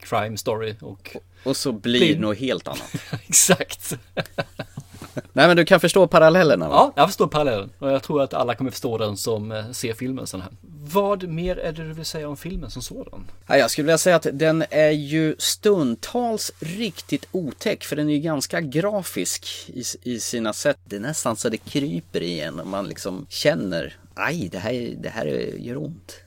crime 0.00 0.36
story 0.36 0.74
och 0.80 1.16
Och 1.44 1.56
så 1.56 1.72
blir 1.72 2.00
Blir- 2.00 2.14
det 2.14 2.20
något 2.20 2.38
helt 2.38 2.68
annat. 2.68 2.94
exakt. 3.28 3.98
Nej 5.32 5.48
men 5.48 5.56
du 5.56 5.64
kan 5.64 5.80
förstå 5.80 6.06
parallellerna 6.06 6.68
va? 6.68 6.74
Ja, 6.74 6.92
jag 6.96 7.08
förstår 7.08 7.26
parallellen 7.26 7.70
och 7.78 7.90
jag 7.90 8.02
tror 8.02 8.22
att 8.22 8.34
alla 8.34 8.54
kommer 8.54 8.70
förstå 8.70 8.98
den 8.98 9.16
som 9.16 9.52
eh, 9.52 9.70
ser 9.70 9.92
filmen 9.92 10.26
sån 10.26 10.40
här. 10.40 10.50
Vad 10.86 11.28
mer 11.28 11.56
är 11.56 11.72
det 11.72 11.84
du 11.84 11.92
vill 11.92 12.04
säga 12.04 12.28
om 12.28 12.36
filmen 12.36 12.70
som 12.70 12.82
sådan? 12.82 13.26
Ja, 13.46 13.56
jag 13.56 13.70
skulle 13.70 13.86
vilja 13.86 13.98
säga 13.98 14.16
att 14.16 14.26
den 14.32 14.64
är 14.70 14.90
ju 14.90 15.36
stundtals 15.38 16.52
riktigt 16.60 17.28
otäck 17.32 17.84
för 17.84 17.96
den 17.96 18.08
är 18.08 18.12
ju 18.12 18.20
ganska 18.20 18.60
grafisk 18.60 19.46
i, 19.66 19.82
i 20.02 20.20
sina 20.20 20.52
sätt. 20.52 20.78
Det 20.84 20.96
är 20.96 21.00
nästan 21.00 21.36
så 21.36 21.48
det 21.48 21.56
kryper 21.56 22.22
i 22.22 22.40
en 22.40 22.60
och 22.60 22.66
man 22.66 22.88
liksom 22.88 23.26
känner 23.28 23.96
aj, 24.14 24.48
det 24.52 24.58
här, 24.58 24.94
det 24.98 25.08
här 25.08 25.26
gör 25.58 25.76
ont. 25.76 26.20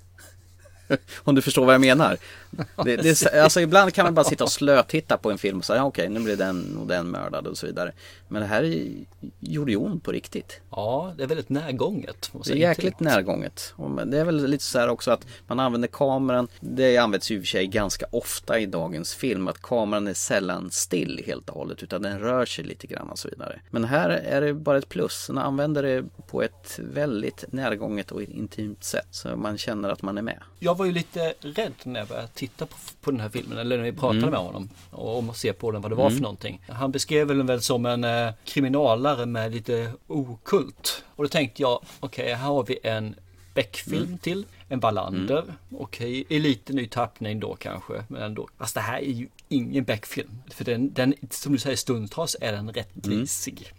Om 1.23 1.36
du 1.36 1.41
förstår 1.41 1.65
vad 1.65 1.73
jag 1.73 1.82
menar. 1.82 2.17
Det, 2.86 2.95
det, 2.95 3.33
alltså 3.43 3.62
ibland 3.62 3.93
kan 3.93 4.05
man 4.05 4.13
bara 4.13 4.25
sitta 4.25 4.43
och 4.43 4.51
slötitta 4.51 5.17
på 5.17 5.31
en 5.31 5.38
film 5.38 5.57
och 5.57 5.65
säga 5.65 5.77
ja, 5.77 5.83
okej 5.83 6.10
nu 6.10 6.19
blir 6.19 6.36
den 6.36 6.77
och 6.77 6.88
den 6.88 7.07
mördad 7.12 7.47
och 7.47 7.57
så 7.57 7.65
vidare. 7.65 7.91
Men 8.27 8.41
det 8.41 8.47
här 8.47 8.63
är- 8.63 9.05
gjorde 9.39 9.71
ju 9.71 9.77
ont 9.77 10.03
på 10.03 10.12
riktigt. 10.12 10.62
Ja, 10.71 11.13
det 11.17 11.23
är 11.23 11.27
väldigt 11.27 11.49
närgånget. 11.49 12.31
Det 12.45 12.51
är 12.51 12.55
jäkligt 12.55 12.99
närgånget. 12.99 13.73
Och 13.75 14.07
Det 14.07 14.17
är 14.19 14.25
väl 14.25 14.47
lite 14.47 14.63
så 14.63 14.79
här 14.79 14.88
också 14.89 15.12
att 15.12 15.25
man 15.47 15.60
använder 15.60 15.88
kameran. 15.88 16.47
Det 16.60 16.97
används 16.97 17.31
i 17.31 17.38
och 17.38 17.41
för 17.41 17.47
sig 17.47 17.67
ganska 17.67 18.05
ofta 18.12 18.60
i 18.60 18.65
dagens 18.65 19.15
film. 19.15 19.47
Att 19.47 19.62
kameran 19.62 20.07
är 20.07 20.13
sällan 20.13 20.71
still 20.71 21.23
helt 21.25 21.49
och 21.49 21.55
hållet. 21.55 21.83
Utan 21.83 22.01
den 22.01 22.19
rör 22.19 22.45
sig 22.45 22.63
lite 22.65 22.88
grann 22.88 23.10
och 23.10 23.19
så 23.19 23.29
vidare. 23.29 23.60
Men 23.69 23.83
här 23.83 24.10
är 24.10 24.41
det 24.41 24.53
bara 24.53 24.77
ett 24.77 24.89
plus. 24.89 25.27
Den 25.27 25.38
använder 25.38 25.83
det 25.83 26.05
på 26.27 26.43
ett 26.43 26.79
väldigt 26.79 27.45
närgånget 27.49 28.12
och 28.12 28.21
intimt 28.21 28.83
sätt. 28.83 29.07
Så 29.12 29.36
man 29.36 29.57
känner 29.57 29.89
att 29.89 30.01
man 30.01 30.17
är 30.17 30.21
med. 30.21 30.39
Jag 30.60 30.77
var 30.77 30.86
ju 30.86 30.91
lite 30.91 31.33
rädd 31.39 31.73
när 31.83 31.99
jag 31.99 32.07
började 32.10 32.27
titta 32.27 32.46
på, 32.65 32.75
på 33.01 33.12
den 33.12 33.19
här 33.19 33.29
filmen, 33.29 33.57
eller 33.57 33.77
när 33.77 33.83
vi 33.83 33.91
pratade 33.91 34.17
Mm. 34.17 34.29
med 34.29 34.39
honom 34.39 34.69
och 34.91 35.17
om 35.17 35.29
att 35.29 35.38
se 35.38 35.53
på 35.53 35.71
den 35.71 35.81
vad 35.81 35.91
det 35.91 35.95
var 35.95 36.10
för 36.10 36.21
någonting. 36.21 36.62
Han 36.69 36.91
beskrev 36.91 37.27
den 37.27 37.45
väl 37.45 37.62
som 37.62 37.86
en 37.86 38.03
eh, 38.03 38.29
kriminalare 38.45 39.25
med 39.25 39.51
lite 39.53 39.91
okult. 40.07 41.03
Och 41.15 41.23
då 41.23 41.27
tänkte 41.27 41.62
jag, 41.62 41.81
okej, 41.99 42.33
här 42.33 42.47
har 42.47 42.63
vi 42.63 42.79
en 42.83 43.15
Beck-film 43.53 44.03
Mm. 44.05 44.17
till, 44.17 44.45
en 44.69 44.79
Wallander, 44.79 45.43
okej, 45.77 46.25
i 46.29 46.39
lite 46.39 46.73
ny 46.73 46.88
tappning 46.88 47.39
då 47.39 47.55
kanske, 47.55 47.93
men 48.07 48.21
ändå. 48.21 48.47
Fast 48.57 48.75
det 48.75 48.81
här 48.81 48.97
är 48.97 49.12
ju 49.12 49.27
ingen 49.47 49.83
Beck-film. 49.83 50.41
För 50.51 50.65
den, 50.65 50.93
den, 50.93 51.13
som 51.29 51.51
du 51.53 51.60
säger, 51.60 51.75
stundtals 51.77 52.36
är 52.41 52.51
den 52.51 52.71
rätt 52.73 53.05
Mm. 53.05 53.27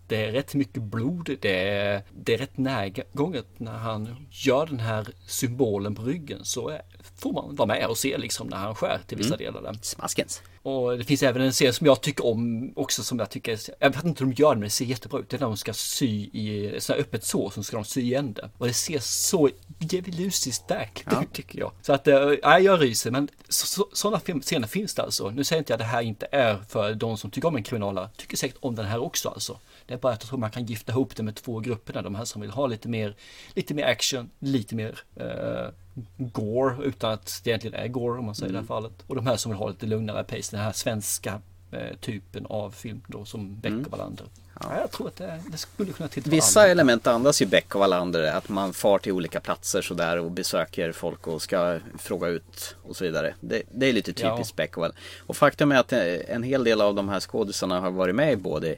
Det 0.09 0.25
är 0.25 0.33
rätt 0.33 0.55
mycket 0.55 0.83
blod, 0.83 1.37
det 1.41 1.69
är, 1.69 2.03
det 2.11 2.35
är 2.35 2.39
rätt 2.39 2.59
närgånget 2.59 3.47
när 3.57 3.79
han 3.79 4.27
gör 4.31 4.67
den 4.67 4.81
här 4.81 5.07
symbolen 5.27 5.95
på 5.95 6.03
ryggen 6.03 6.45
så 6.45 6.69
är, 6.69 6.83
får 7.17 7.33
man 7.33 7.57
vara 7.57 7.67
med 7.67 7.87
och 7.87 7.99
se 7.99 8.19
liksom 8.19 8.47
när 8.47 8.57
han 8.57 8.75
skär 8.75 9.01
till 9.07 9.19
vissa 9.19 9.37
delar 9.37 9.63
där. 9.63 9.79
Smaskens. 9.83 10.43
Och 10.63 10.99
det 10.99 11.05
finns 11.05 11.23
även 11.23 11.43
en 11.43 11.53
scen 11.53 11.73
som 11.73 11.87
jag 11.87 12.01
tycker 12.01 12.27
om 12.27 12.73
också 12.77 13.03
som 13.03 13.19
jag 13.19 13.31
tycker, 13.31 13.59
jag 13.79 13.91
vet 13.91 14.05
inte 14.05 14.25
hur 14.25 14.33
de 14.33 14.43
gör 14.43 14.51
det 14.51 14.57
men 14.57 14.67
det 14.67 14.71
ser 14.71 14.85
jättebra 14.85 15.21
ut. 15.21 15.29
Det 15.29 15.37
är 15.37 15.41
när 15.41 15.47
de 15.47 15.57
ska 15.57 15.73
sy 15.73 16.31
i 16.33 16.67
ett 16.67 16.83
sånt 16.83 16.97
här 16.97 17.05
öppet 17.05 17.25
sår 17.25 17.51
som 17.51 17.65
ska 17.65 17.77
de 17.77 17.85
sy 17.85 18.01
igen 18.01 18.33
det. 18.33 18.51
Och 18.59 18.67
det 18.67 18.73
ser 18.73 18.99
så 18.99 19.51
djävulusiskt 19.79 20.71
verkligt 20.71 21.23
ut 21.23 21.33
tycker 21.33 21.59
jag. 21.59 21.73
Så 21.83 21.93
att, 21.93 22.09
äh, 22.09 22.15
jag 22.43 22.83
ryser 22.83 23.11
men 23.11 23.29
så, 23.49 23.67
så, 23.67 23.89
sådana 23.93 24.21
scener 24.41 24.67
finns 24.67 24.95
det 24.95 25.03
alltså. 25.03 25.31
Nu 25.31 25.45
säger 25.45 25.59
inte 25.59 25.73
jag 25.73 25.77
att 25.77 25.87
det 25.87 25.93
här 25.93 26.03
inte 26.03 26.27
är 26.33 26.59
för 26.69 26.95
de 26.95 27.17
som 27.17 27.31
tycker 27.31 27.49
om 27.49 27.57
en 27.57 27.63
kriminalare. 27.63 28.09
Tycker 28.17 28.37
säkert 28.37 28.59
om 28.61 28.75
den 28.75 28.87
här 28.87 28.99
också 28.99 29.29
alltså. 29.29 29.59
Det 29.87 29.98
bara 30.01 30.13
att 30.13 30.23
jag 30.23 30.29
tror 30.29 30.39
man 30.39 30.51
kan 30.51 30.65
gifta 30.65 30.93
ihop 30.93 31.17
det 31.17 31.23
med 31.23 31.35
två 31.35 31.61
grupperna. 31.61 32.03
De 32.03 32.15
här 32.15 32.25
som 32.25 32.41
vill 32.41 32.51
ha 32.51 32.67
lite 32.67 32.89
mer, 32.89 33.17
lite 33.55 33.75
mer 33.75 33.85
action, 33.85 34.31
lite 34.39 34.75
mer 34.75 34.99
eh, 35.17 35.69
gore 36.17 36.77
utan 36.85 37.13
att 37.13 37.41
det 37.45 37.51
egentligen 37.51 37.81
är 37.81 37.89
gore 37.89 38.19
om 38.19 38.25
man 38.25 38.35
säger 38.35 38.51
i 38.51 38.53
det 38.53 38.59
här 38.59 38.67
fallet. 38.67 38.93
Och 39.07 39.15
de 39.15 39.27
här 39.27 39.37
som 39.37 39.53
vill 39.53 39.59
ha 39.59 39.69
lite 39.69 39.87
lugnare 39.87 40.25
pace, 40.25 40.57
den 40.57 40.61
här 40.61 40.73
svenska 40.73 41.41
eh, 41.71 41.97
typen 42.01 42.47
av 42.47 42.71
film 42.71 43.01
då 43.07 43.25
som 43.25 43.61
Beck 43.61 43.87
och 43.87 43.99
Wallander. 43.99 44.27
Ja. 44.61 44.81
jag 44.81 44.91
tror 44.91 45.09
att 45.09 45.17
det, 45.17 45.41
det 45.51 45.57
skulle 45.57 45.93
kunna 45.93 46.09
tilltala 46.09 46.37
Vissa 46.37 46.61
alla. 46.61 46.71
element 46.71 47.07
andas 47.07 47.43
ju 47.43 47.47
Beck 47.47 47.75
och 47.75 47.81
Wallander. 47.81 48.23
Att 48.23 48.49
man 48.49 48.73
far 48.73 48.99
till 48.99 49.13
olika 49.13 49.41
platser 49.41 49.83
sådär 49.83 50.19
och 50.19 50.31
besöker 50.31 50.93
folk 50.93 51.27
och 51.27 51.43
ska 51.43 51.79
fråga 51.99 52.29
ut 52.29 52.77
och 52.83 52.97
så 52.97 53.05
vidare. 53.05 53.35
Det, 53.41 53.63
det 53.71 53.87
är 53.87 53.93
lite 53.93 54.13
typiskt 54.13 54.57
Beck 54.57 54.77
och 54.77 54.81
Wallander. 54.81 55.03
Och 55.27 55.37
faktum 55.37 55.73
är 55.73 55.77
att 55.77 55.93
eh, 55.93 56.01
en 56.29 56.43
hel 56.43 56.65
del 56.65 56.81
av 56.81 56.95
de 56.95 57.09
här 57.09 57.21
skådisarna 57.21 57.81
har 57.81 57.91
varit 57.91 58.15
med 58.15 58.33
i 58.33 58.37
både 58.37 58.77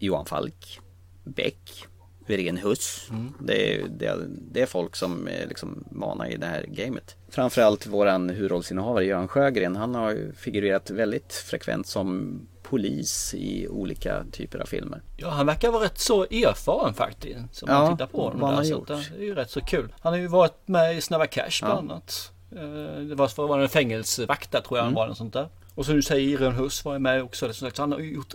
Johan 0.00 0.26
Falk, 0.26 0.80
Beck, 1.24 1.84
Irene 2.26 2.60
Huss. 2.60 3.08
Det, 3.40 3.74
är, 3.74 3.86
det, 3.88 4.06
är, 4.06 4.26
det 4.28 4.62
är 4.62 4.66
folk 4.66 4.96
som 4.96 5.28
är 5.28 5.46
liksom 5.46 5.84
vana 5.90 6.28
i 6.28 6.36
det 6.36 6.46
här 6.46 6.62
gamet. 6.68 7.16
Framförallt 7.28 7.86
våran 7.86 8.30
huvudrollsinnehavare 8.30 9.04
Göran 9.04 9.28
Sjögren. 9.28 9.76
Han 9.76 9.94
har 9.94 10.32
figurerat 10.36 10.90
väldigt 10.90 11.32
frekvent 11.32 11.86
som 11.86 12.40
polis 12.62 13.34
i 13.34 13.68
olika 13.68 14.24
typer 14.32 14.58
av 14.58 14.66
filmer. 14.66 15.02
Ja, 15.16 15.28
han 15.30 15.46
verkar 15.46 15.70
vara 15.70 15.84
rätt 15.84 15.98
så 15.98 16.22
erfaren 16.22 16.94
faktiskt. 16.94 17.38
Som 17.52 17.68
Ja, 17.70 17.82
man 17.82 17.96
tittar 17.96 18.06
på 18.06 18.22
honom 18.24 18.40
vad 18.40 18.50
han 18.54 18.64
där. 18.64 18.70
har 18.74 18.86
Så 18.86 18.92
gjort. 18.94 19.08
det 19.16 19.22
är 19.22 19.26
ju 19.26 19.34
rätt 19.34 19.50
så 19.50 19.60
kul. 19.60 19.92
Han 20.00 20.12
har 20.12 20.20
ju 20.20 20.26
varit 20.26 20.68
med 20.68 20.96
i 20.96 21.00
Snabba 21.00 21.26
Cash 21.26 21.60
bland 21.60 21.90
Ja. 21.90 21.94
annat. 21.94 22.32
Eh, 22.52 23.02
Det 23.02 23.14
var 23.14 23.46
vara 23.48 23.62
en 23.62 23.68
fängelsevakt 23.68 24.52
där 24.52 24.60
tror 24.60 24.78
jag 24.78 24.84
Mm. 24.86 24.96
han 24.96 25.00
var. 25.02 25.08
Något 25.08 25.18
sånt 25.18 25.32
där. 25.32 25.48
Och 25.74 25.86
som 25.86 25.94
du 25.94 26.02
säger, 26.02 26.28
Irene 26.28 26.54
Huss 26.56 26.84
var 26.84 26.98
med 26.98 27.22
också. 27.22 27.52
Han 27.76 27.92
har 27.92 27.98
ju 27.98 28.14
gjort 28.14 28.34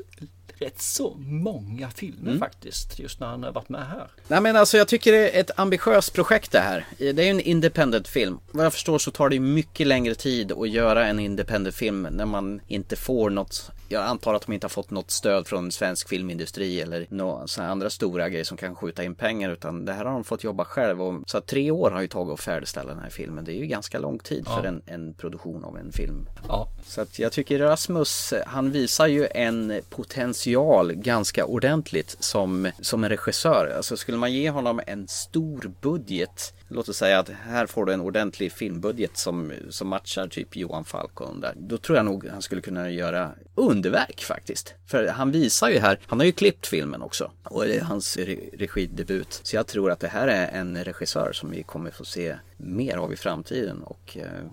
rätt 0.66 0.82
så 0.82 1.16
många 1.20 1.90
filmer 1.90 2.28
Mm. 2.28 2.40
faktiskt. 2.40 3.00
Just 3.00 3.20
när 3.20 3.28
han 3.28 3.44
har 3.44 3.52
varit 3.52 3.70
med 3.70 3.88
här. 3.88 4.08
Nej 4.28 4.42
men 4.42 4.56
alltså 4.56 4.78
jag 4.78 4.88
tycker 4.88 5.12
det 5.12 5.30
är 5.30 5.40
ett 5.42 5.52
ambitiöst 5.60 6.14
projekt 6.14 6.52
det 6.52 6.60
här. 6.60 6.86
Det 6.98 7.10
är 7.10 7.24
ju 7.24 7.30
en 7.30 7.40
independent 7.40 8.08
film. 8.08 8.40
Vad 8.52 8.66
jag 8.66 8.74
förstår 8.74 8.98
så 9.00 9.12
tar 9.12 9.30
det 9.30 9.36
ju 9.36 9.42
mycket 9.42 9.88
längre 9.88 10.16
tid 10.16 10.52
att 10.52 10.70
göra 10.70 11.08
en 11.08 11.20
independent 11.20 11.76
film 11.76 12.08
när 12.12 12.26
man 12.26 12.62
inte 12.68 12.96
får 12.96 13.30
något 13.30 13.72
jag 13.88 14.04
antar 14.04 14.34
att 14.34 14.46
de 14.46 14.54
inte 14.54 14.66
har 14.66 14.70
fått 14.70 14.92
något 14.92 15.12
stöd 15.12 15.48
från 15.48 15.72
svensk 15.72 16.10
filmindustri 16.10 16.82
eller 16.82 17.08
några 17.10 17.46
andra 17.58 17.90
stora 17.90 18.30
grejer 18.30 18.44
som 18.44 18.58
kan 18.58 18.76
skjuta 18.76 19.04
in 19.04 19.16
pengar 19.16 19.50
utan 19.50 19.86
det 19.86 19.94
här 19.94 20.06
har 20.06 20.12
de 20.12 20.24
fått 20.24 20.44
jobba 20.44 20.66
själv 20.66 21.02
och 21.02 21.30
så 21.30 21.42
tre 21.42 21.72
år 21.72 21.92
har 21.92 22.02
ju 22.02 22.08
tagit 22.08 22.34
att 22.34 22.40
färdigställa 22.40 22.94
den 22.94 23.04
här 23.04 23.10
filmen. 23.10 23.46
Det 23.46 23.52
är 23.52 23.58
ju 23.60 23.66
ganska 23.66 24.00
lång 24.00 24.20
tid 24.20 24.48
för 24.48 24.64
en, 24.64 24.82
en 24.86 25.14
produktion 25.14 25.64
av 25.64 25.78
en 25.78 25.92
film. 25.92 26.28
Ja, 26.48 26.68
Så 26.86 27.02
att 27.02 27.20
jag 27.20 27.32
tycker 27.32 27.60
Rasmus, 27.60 28.34
han 28.48 28.72
visar 28.72 29.08
ju 29.08 29.28
en 29.32 29.82
potential 29.90 30.94
ganska 30.94 31.46
ordentligt 31.46 32.18
som, 32.20 32.72
som 32.82 33.04
en 33.04 33.10
regissör. 33.10 33.74
Alltså 33.78 33.98
skulle 33.98 34.18
man 34.18 34.34
ge 34.34 34.50
honom 34.50 34.82
en 34.88 35.08
stor 35.08 35.72
budget, 35.82 36.54
låt 36.68 36.90
oss 36.90 36.98
säga 36.98 37.20
att 37.20 37.30
här 37.30 37.66
får 37.66 37.86
du 37.86 37.94
en 37.94 38.02
ordentlig 38.02 38.52
filmbudget 38.52 39.18
som, 39.18 39.52
som 39.70 39.88
matchar 39.88 40.28
typ 40.28 40.56
Johan 40.56 40.86
Falk 40.86 41.22
och 41.22 41.40
där. 41.40 41.54
Då 41.58 41.78
tror 41.78 41.98
jag 41.98 42.06
nog 42.06 42.28
han 42.28 42.42
skulle 42.42 42.62
kunna 42.62 42.90
göra 42.90 43.32
underverk 43.56 44.24
faktiskt. 44.24 44.74
För 44.86 45.08
han 45.08 45.32
visar 45.32 45.70
ju 45.70 45.80
här, 45.80 46.00
han 46.08 46.20
har 46.20 46.26
ju 46.26 46.32
klippt 46.32 46.68
filmen 46.68 47.02
också. 47.02 47.32
Och 47.44 47.66
det 47.66 47.78
är 47.78 47.82
hans 47.82 48.18
re- 48.18 48.58
regidebut. 48.58 49.40
Så 49.44 49.56
jag 49.56 49.68
tror 49.68 49.92
att 49.92 50.00
det 50.00 50.08
här 50.08 50.28
är 50.28 50.48
en 50.48 50.84
regissör 50.84 51.34
som 51.34 51.52
vi 51.52 51.64
kommer 51.64 51.92
få 51.92 52.06
se 52.06 52.38
mer 52.58 52.98
av 52.98 53.14
i 53.14 53.16
framtiden. 53.16 53.84
Och 53.84 54.18
eh, 54.18 54.46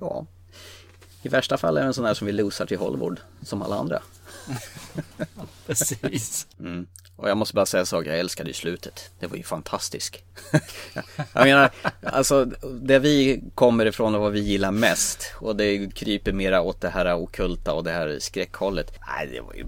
ja, 0.00 0.26
i 1.22 1.28
värsta 1.28 1.56
fall 1.56 1.76
är 1.76 1.80
det 1.80 1.86
en 1.86 1.94
sån 1.94 2.04
här 2.04 2.14
som 2.14 2.26
vi 2.26 2.32
losar 2.32 2.66
till 2.66 2.78
Hollywood, 2.78 3.20
som 3.42 3.62
alla 3.62 3.76
andra. 3.76 4.02
precis. 5.66 6.46
Mm. 6.60 6.86
Och 7.22 7.28
jag 7.28 7.36
måste 7.36 7.54
bara 7.54 7.66
säga 7.66 7.80
en 7.80 7.86
sak, 7.86 8.06
jag 8.06 8.18
älskade 8.18 8.50
ju 8.50 8.54
slutet. 8.54 9.10
Det 9.20 9.26
var 9.26 9.36
ju 9.36 9.42
fantastiskt. 9.42 10.18
jag 11.32 11.44
menar, 11.44 11.70
alltså 12.02 12.44
det 12.80 12.98
vi 12.98 13.42
kommer 13.54 13.86
ifrån 13.86 14.14
och 14.14 14.20
vad 14.20 14.32
vi 14.32 14.40
gillar 14.40 14.70
mest 14.70 15.32
och 15.38 15.56
det 15.56 15.94
kryper 15.94 16.32
mera 16.32 16.60
åt 16.60 16.80
det 16.80 16.88
här 16.88 17.14
okulta 17.14 17.72
och 17.72 17.84
det 17.84 17.90
här 17.90 18.18
skräckhållet. 18.20 18.92
Nej, 19.08 19.28
det 19.32 19.40
var 19.40 19.54
ju, 19.54 19.64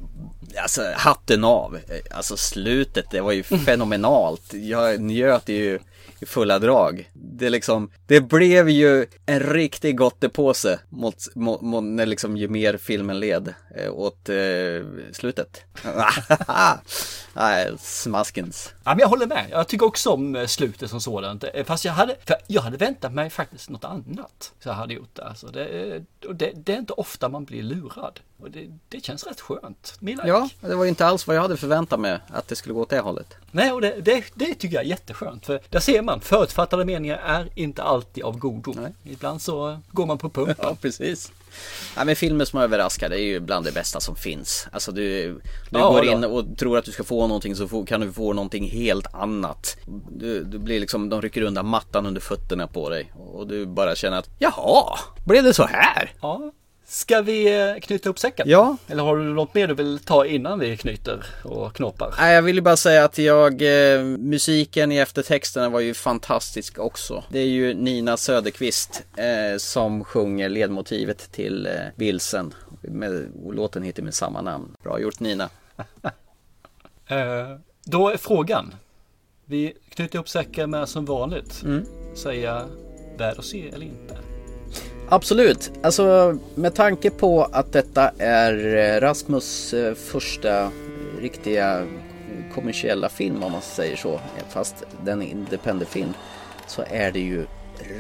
alltså 0.63 0.83
hatten 0.97 1.45
av. 1.45 1.79
Alltså 2.11 2.37
slutet, 2.37 3.11
det 3.11 3.21
var 3.21 3.33
ju 3.33 3.43
fenomenalt. 3.43 4.55
Jag 4.55 5.01
njöt 5.01 5.49
ju 5.49 5.79
i 6.21 6.27
fulla 6.27 6.59
drag. 6.59 7.11
Det 7.13 7.51
liksom, 7.51 7.91
det 8.07 8.21
blev 8.21 8.69
ju 8.69 9.07
en 9.27 9.41
riktig 9.41 9.97
gottepåse 9.97 10.79
mot, 10.89 11.35
mot, 11.35 11.61
mot 11.61 11.85
när 11.85 12.07
liksom 12.07 12.37
ju 12.37 12.49
mer 12.49 12.77
filmen 12.77 13.21
led 13.21 13.55
eh, 13.77 13.93
åt 13.93 14.29
eh, 14.29 14.37
slutet. 15.13 15.63
Nej, 17.35 17.73
smaskens. 17.79 18.73
Ja, 18.85 18.91
men 18.91 18.99
jag 18.99 19.09
håller 19.09 19.27
med. 19.27 19.47
Jag 19.51 19.69
tycker 19.69 19.87
också 19.87 20.11
om 20.11 20.37
eh, 20.37 20.47
slutet 20.47 20.91
som 20.91 21.01
sådant. 21.01 21.45
Eh, 21.55 21.65
Fast 21.65 21.85
jag 21.85 21.93
hade, 21.93 22.17
jag 22.47 22.63
hade 22.63 22.77
väntat 22.77 23.13
mig 23.13 23.31
faktiskt 23.31 23.71
något 23.71 23.85
annat. 23.85 24.53
Så 24.61 24.69
jag 24.69 24.75
hade 24.75 24.95
gjort 24.95 25.15
det. 25.15 25.25
Alltså 25.25 25.47
det, 25.47 26.03
och 26.29 26.37
det, 26.37 26.53
det 26.55 26.73
är 26.73 26.79
inte 26.79 26.93
ofta 26.93 27.29
man 27.29 27.45
blir 27.45 27.63
lurad. 27.63 28.21
Och 28.41 28.51
det, 28.51 28.69
det 28.89 29.05
känns 29.05 29.27
rätt 29.27 29.41
skönt. 29.41 29.97
Me 30.01 30.11
like. 30.11 30.29
Ja, 30.29 30.49
det 30.61 30.75
var 30.75 30.85
ju 30.85 30.89
inte 30.89 31.07
alls 31.07 31.27
vad 31.27 31.37
jag 31.37 31.43
hade 31.43 31.57
förväntat 31.57 32.01
mig 32.01 32.19
att 32.29 32.49
det 32.49 32.57
skulle 32.57 32.75
gå 32.75 32.81
åt 32.81 32.91
det 32.91 33.01
hållet. 33.01 33.35
Nej, 33.51 33.73
och 33.73 33.81
det, 33.81 34.01
det, 34.01 34.25
det 34.35 34.55
tycker 34.55 34.75
jag 34.75 34.85
är 34.85 34.89
jätteskönt. 34.89 35.47
För 35.47 35.61
där 35.71 35.81
ser 35.81 36.03
man, 36.03 36.21
förutfattade 36.21 36.85
meningar 36.85 37.17
är 37.25 37.49
inte 37.55 37.83
alltid 37.83 38.25
av 38.25 38.39
godo. 38.39 38.73
Nej. 38.77 38.95
Ibland 39.05 39.43
så 39.43 39.81
går 39.91 40.07
man 40.07 40.19
på 40.19 40.31
pumpen. 40.31 40.77
precis. 40.81 41.33
Ja, 41.97 42.05
men 42.05 42.17
filmer 42.17 42.45
som 42.45 42.61
överraskar 42.61 43.09
det 43.09 43.21
är 43.21 43.25
ju 43.25 43.41
bland 43.41 43.65
det 43.67 43.73
bästa 43.73 44.01
som 44.01 44.17
finns. 44.17 44.67
Alltså 44.73 44.93
du, 44.93 45.33
du 45.71 45.79
Ja, 45.79 45.91
går 45.91 46.05
ja. 46.07 46.13
in 46.13 46.25
och 46.25 46.59
tror 46.59 46.79
att 46.79 46.85
du 46.85 46.93
ska 46.93 47.05
få 47.05 47.27
någonting 47.27 47.57
så 47.57 47.69
får, 47.69 47.87
kan 47.87 48.01
du 48.01 48.13
få 48.13 48.33
någonting 48.33 48.71
helt 48.71 49.15
annat. 49.15 49.77
Du, 50.11 50.45
du 50.45 50.59
blir 50.59 50.81
liksom, 50.81 51.09
de 51.09 51.23
rycker 51.23 51.43
undan 51.43 51.67
mattan 51.67 52.07
under 52.07 52.21
fötterna 52.21 52.67
på 52.67 52.89
dig. 52.91 53.13
Och 53.17 53.47
du 53.47 53.67
bara 53.67 53.95
känner 53.95 54.19
att 54.19 54.29
jaha, 54.39 54.99
blev 55.27 55.45
det 55.45 55.55
så 55.55 55.67
här? 55.67 56.13
Ja. 56.21 56.53
Ska 56.87 57.23
vi 57.23 57.61
eh, 57.61 57.81
knyta 57.81 58.09
upp 58.09 58.19
säcken? 58.19 58.49
Ja. 58.49 58.77
Eller 58.89 59.03
har 59.03 59.17
du 59.17 59.25
något 59.25 59.55
mer 59.55 59.67
du 59.67 59.75
vill 59.75 59.99
ta 59.99 60.27
innan 60.27 60.59
vi 60.59 60.77
knyter 60.77 61.25
och 61.43 61.75
knoppar? 61.77 62.15
Nej, 62.19 62.35
jag 62.35 62.43
vill 62.43 62.57
ju 62.57 62.63
bara 62.63 62.77
säga 62.77 63.05
att 63.05 63.19
jag, 63.19 63.63
eh, 63.63 64.03
musiken 64.05 64.93
i 64.93 64.97
eftertexterna 64.97 65.69
var 65.69 65.81
ju 65.81 65.95
fantastisk 65.95 66.79
också. 66.79 67.25
Det 67.29 67.39
är 67.39 67.47
ju 67.47 67.75
Nina 67.75 68.17
Söderqvist 68.17 69.05
eh, 69.17 69.59
som 69.59 70.05
sjunger 70.05 70.49
ledmotivet 70.49 71.33
till 71.33 71.67
eh, 71.67 71.73
Vilsen. 71.97 72.55
Med, 72.81 73.33
låten 73.51 73.83
heter 73.83 74.03
med 74.03 74.15
samma 74.15 74.43
namn. 74.43 74.77
Bra 74.83 75.01
gjort 75.01 75.21
Nina. 75.21 75.51
Eh, 77.07 77.59
då 77.85 78.09
är 78.09 78.17
frågan. 78.17 78.75
Vi 79.45 79.73
knyter 79.89 80.19
upp 80.19 80.29
säcken 80.29 80.71
med 80.71 80.89
som 80.89 81.05
vanligt. 81.05 81.63
Mm. 81.63 81.85
Säga 82.15 82.65
värd 83.19 83.39
att 83.39 83.45
se 83.45 83.69
eller 83.69 83.87
inte. 83.87 84.34
Absolut. 85.15 85.73
Alltså 85.83 86.39
med 86.55 86.75
tanke 86.75 87.11
på 87.11 87.45
att 87.45 87.73
detta 87.73 88.11
är 88.19 88.77
eh, 88.77 89.01
Rasmus 89.01 89.75
eh, 89.75 89.95
första 89.95 90.71
riktiga 91.21 91.87
kommersiella 92.55 93.09
film 93.09 93.43
om 93.43 93.53
man 93.53 93.63
säger 93.63 93.97
så. 93.97 94.21
Fast 94.49 94.75
den 95.05 95.23
är 95.23 95.27
independent 95.27 95.91
film. 95.91 96.13
Så 96.67 96.85
är 96.91 97.13
det 97.13 97.21
ju 97.21 97.47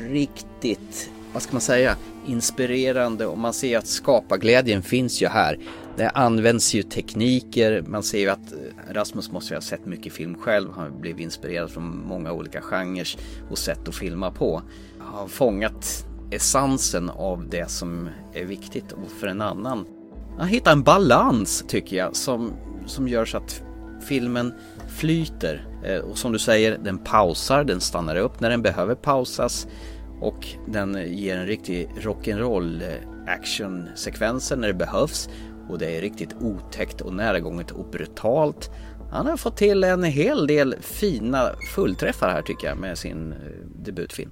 riktigt, 0.09 1.11
vad 1.33 1.42
ska 1.42 1.53
man 1.53 1.61
säga, 1.61 1.96
inspirerande 2.27 3.27
och 3.27 3.38
man 3.38 3.53
ser 3.53 3.79
att 3.79 3.87
skaparglädjen 3.87 4.83
finns 4.83 5.22
ju 5.22 5.27
här. 5.27 5.59
Det 5.96 6.09
används 6.09 6.74
ju 6.74 6.83
tekniker, 6.83 7.85
man 7.87 8.03
ser 8.03 8.18
ju 8.18 8.29
att 8.29 8.53
eh, 8.53 8.92
Rasmus 8.94 9.31
måste 9.31 9.55
ju 9.55 9.57
ha 9.57 9.62
sett 9.62 9.87
mycket 9.87 10.12
film 10.12 10.35
själv, 10.35 10.70
han 10.74 10.85
har 10.85 10.90
blivit 10.90 11.20
inspirerad 11.20 11.70
från 11.70 12.07
många 12.07 12.33
olika 12.33 12.61
genrer 12.61 13.09
och 13.50 13.59
sätt 13.59 13.88
att 13.88 13.94
filma 13.94 14.31
på. 14.31 14.62
Han 14.98 15.14
har 15.14 15.29
fångat 15.29 16.07
essensen 16.30 17.10
av 17.10 17.48
det 17.48 17.70
som 17.70 18.08
är 18.32 18.44
viktigt 18.44 18.92
och 18.92 19.10
för 19.20 19.26
en 19.26 19.40
annan. 19.40 19.87
Att 20.38 20.48
hitta 20.48 20.72
en 20.72 20.82
balans 20.82 21.64
tycker 21.68 21.96
jag 21.96 22.16
som, 22.16 22.52
som 22.87 23.08
gör 23.08 23.24
så 23.24 23.37
att 23.37 23.62
filmen 24.08 24.54
flyter. 24.88 25.66
Eh, 25.84 25.98
och 25.98 26.18
som 26.18 26.32
du 26.32 26.38
säger, 26.38 26.78
den 26.78 26.98
pausar, 26.98 27.64
den 27.64 27.80
stannar 27.80 28.16
upp 28.16 28.40
när 28.40 28.50
den 28.50 28.62
behöver 28.62 28.94
pausas 28.94 29.66
och 30.20 30.46
den 30.66 31.16
ger 31.16 31.37
en 31.37 31.46
riktig 31.46 31.88
rock'n'roll 32.00 32.82
eh, 32.82 33.32
actionsekvenser 33.34 34.56
när 34.56 34.68
det 34.68 34.74
behövs 34.74 35.28
och 35.68 35.78
det 35.78 35.96
är 35.96 36.00
riktigt 36.00 36.34
otäckt 36.40 37.00
och 37.00 37.14
närgånget 37.14 37.70
och 37.70 37.90
brutalt. 37.90 38.70
Han 39.10 39.26
har 39.26 39.37
fått 39.37 39.56
till 39.56 39.84
en 39.84 40.04
hel 40.04 40.46
del 40.46 40.76
fina 40.80 41.50
fullträffar 41.74 42.28
här 42.28 42.42
tycker 42.42 42.66
jag 42.66 42.78
med 42.78 42.98
sin 42.98 43.32
eh, 43.32 43.38
debutfilm. 43.84 44.30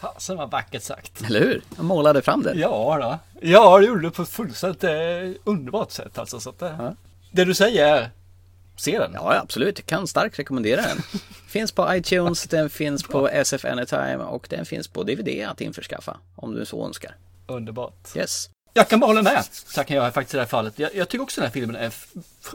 Fasen 0.00 0.36
vad 0.36 0.50
vackert 0.50 0.82
sagt. 0.82 1.22
Eller 1.26 1.40
hur? 1.40 1.62
Han 1.76 1.86
målade 1.86 2.22
fram 2.22 2.42
det. 2.42 2.54
Ja, 2.54 2.98
då. 3.00 3.18
ja 3.48 3.78
det 3.78 3.86
gjorde 3.86 4.02
du 4.02 4.10
på 4.10 4.22
ett 4.22 4.28
fullständigt 4.28 4.84
eh, 4.84 4.90
underbart 5.44 5.90
sätt 5.90 6.18
alltså. 6.18 6.40
Så 6.40 6.50
att, 6.50 6.62
eh, 6.62 6.90
Det 7.30 7.44
du 7.44 7.54
säger 7.54 8.10
se 8.76 8.98
den. 8.98 9.12
Ja, 9.14 9.40
absolut. 9.42 9.78
Jag 9.78 9.86
kan 9.86 10.06
starkt 10.06 10.38
rekommendera 10.38 10.82
den. 10.82 11.02
Finns 11.48 11.72
på 11.72 11.94
iTunes, 11.94 12.42
den 12.42 12.70
finns 12.70 13.02
på 13.02 13.28
SF 13.28 13.64
Anytime 13.64 14.16
och 14.16 14.46
den 14.50 14.66
finns 14.66 14.88
på 14.88 15.02
DVD 15.02 15.46
att 15.48 15.60
införskaffa 15.60 16.16
om 16.36 16.54
du 16.54 16.64
så 16.64 16.86
önskar. 16.86 17.14
Underbart. 17.46 18.16
Yes. 18.16 18.50
Jag 18.72 18.88
kan 18.88 19.00
bara 19.00 19.06
hålla 19.06 19.22
med. 19.22 19.44
Så 19.50 19.84
kan 19.84 19.96
jag 19.96 20.14
faktiskt 20.14 20.34
i 20.34 20.36
det 20.36 20.42
här 20.42 20.48
fallet. 20.48 20.78
Jag, 20.78 20.94
jag 20.94 21.08
tycker 21.08 21.22
också 21.22 21.40
den 21.40 21.48
här 21.48 21.52
filmen 21.52 21.76
är 21.76 21.92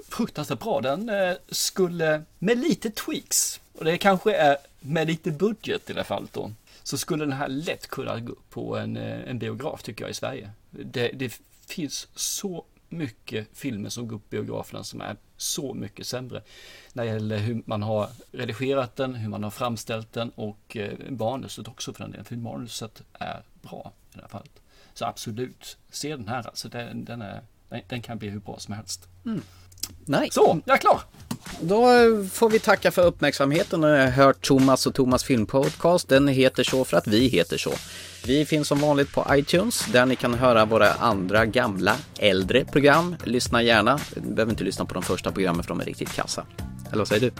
fruktansvärt 0.10 0.60
bra. 0.60 0.82
Den 0.82 1.10
eh, 1.10 1.34
skulle 1.50 2.22
med 2.40 2.58
lite 2.58 2.90
tweaks 2.90 3.60
och 3.80 3.86
det 3.86 3.98
kanske 3.98 4.36
är 4.36 4.58
med 4.80 5.08
lite 5.08 5.32
budget 5.32 5.90
i 5.90 5.94
det 5.94 6.00
här 6.00 6.04
fallet 6.06 6.34
då. 6.34 6.52
Så 6.86 6.98
skulle 6.98 7.26
den 7.26 7.34
här 7.34 7.48
lätt 7.48 7.88
kunna 7.88 8.19
gå 8.19 8.36
på 8.50 8.78
en, 8.78 8.98
eh, 8.98 9.30
en 9.30 9.39
biograf 9.39 9.84
tycker 9.84 10.04
jag 10.04 10.12
i 10.12 10.13
Sverige. 10.13 10.52
Det, 10.69 11.08
det 11.08 11.41
finns 11.67 12.08
så 12.15 12.65
mycket 12.89 13.48
filmer 13.54 13.89
som 13.89 14.08
går 14.08 14.15
upp 14.15 14.21
på 14.21 14.30
biograferna 14.30 14.84
som 14.84 15.02
är 15.02 15.15
så 15.38 15.74
mycket 15.74 16.08
sämre. 16.08 16.41
När 16.93 17.04
det 17.04 17.10
gäller 17.12 17.38
hur 17.38 17.63
man 17.65 17.84
har 17.84 18.10
redigerat 18.32 18.95
den, 18.95 19.15
hur 19.15 19.30
man 19.30 19.43
har 19.43 19.52
framställt 19.52 20.13
den 20.13 20.30
och 20.30 20.78
eh, 20.78 20.93
manuset 21.10 21.67
också 21.67 21.93
för 21.93 22.04
den 22.04 22.12
delen. 22.12 22.26
För 22.26 22.36
manuset 22.36 23.02
är 23.13 23.43
bra 23.62 23.93
i 24.13 24.15
det 24.15 24.21
här 24.21 24.30
fallet. 24.30 24.62
Så 24.93 25.06
absolut, 25.06 25.78
se 25.89 26.15
den 26.15 26.28
här 26.28 26.48
alltså. 26.48 26.69
Den, 26.69 27.06
den, 27.06 27.21
är, 27.21 27.41
den, 27.69 27.82
den 27.88 28.02
kan 28.02 28.17
bli 28.17 28.30
hur 28.30 28.39
bra 28.39 28.60
som 28.60 28.74
helst. 28.74 29.08
Nice. 30.06 30.32
Så, 30.32 30.62
jag 30.65 30.76
är 30.76 30.82
klar! 30.82 31.02
Då 31.62 31.88
får 32.32 32.50
vi 32.50 32.60
tacka 32.60 32.92
för 32.92 33.06
uppmärksamheten 33.06 33.84
och 33.84 33.90
har 33.90 34.08
hört 34.08 34.42
Thomas 34.42 34.88
och 34.88 34.96
Thomas 34.96 35.24
filmpodcast. 35.24 36.10
Den 36.10 36.28
heter 36.28 36.64
så 36.64 36.86
för 36.86 36.98
att 36.98 37.08
vi 37.08 37.28
heter 37.28 37.58
så. 37.58 37.74
Vi 38.26 38.46
finns 38.46 38.68
som 38.68 38.80
vanligt 38.80 39.14
på 39.14 39.26
iTunes 39.32 39.86
där 39.86 40.06
ni 40.06 40.16
kan 40.16 40.34
höra 40.34 40.66
våra 40.66 40.94
andra 40.94 41.46
gamla 41.46 41.96
äldre 42.20 42.66
program. 42.66 43.16
Lyssna 43.24 43.62
gärna. 43.62 44.00
Du 44.16 44.34
behöver 44.34 44.52
inte 44.52 44.64
lyssna 44.64 44.86
på 44.86 44.94
de 44.94 45.04
första 45.04 45.32
programmen 45.32 45.64
för 45.64 45.70
de 45.70 45.80
är 45.80 45.86
riktigt 45.86 46.14
kassa. 46.14 46.46
Eller 46.88 46.98
vad 46.98 47.08
säger 47.08 47.22
du? 47.22 47.32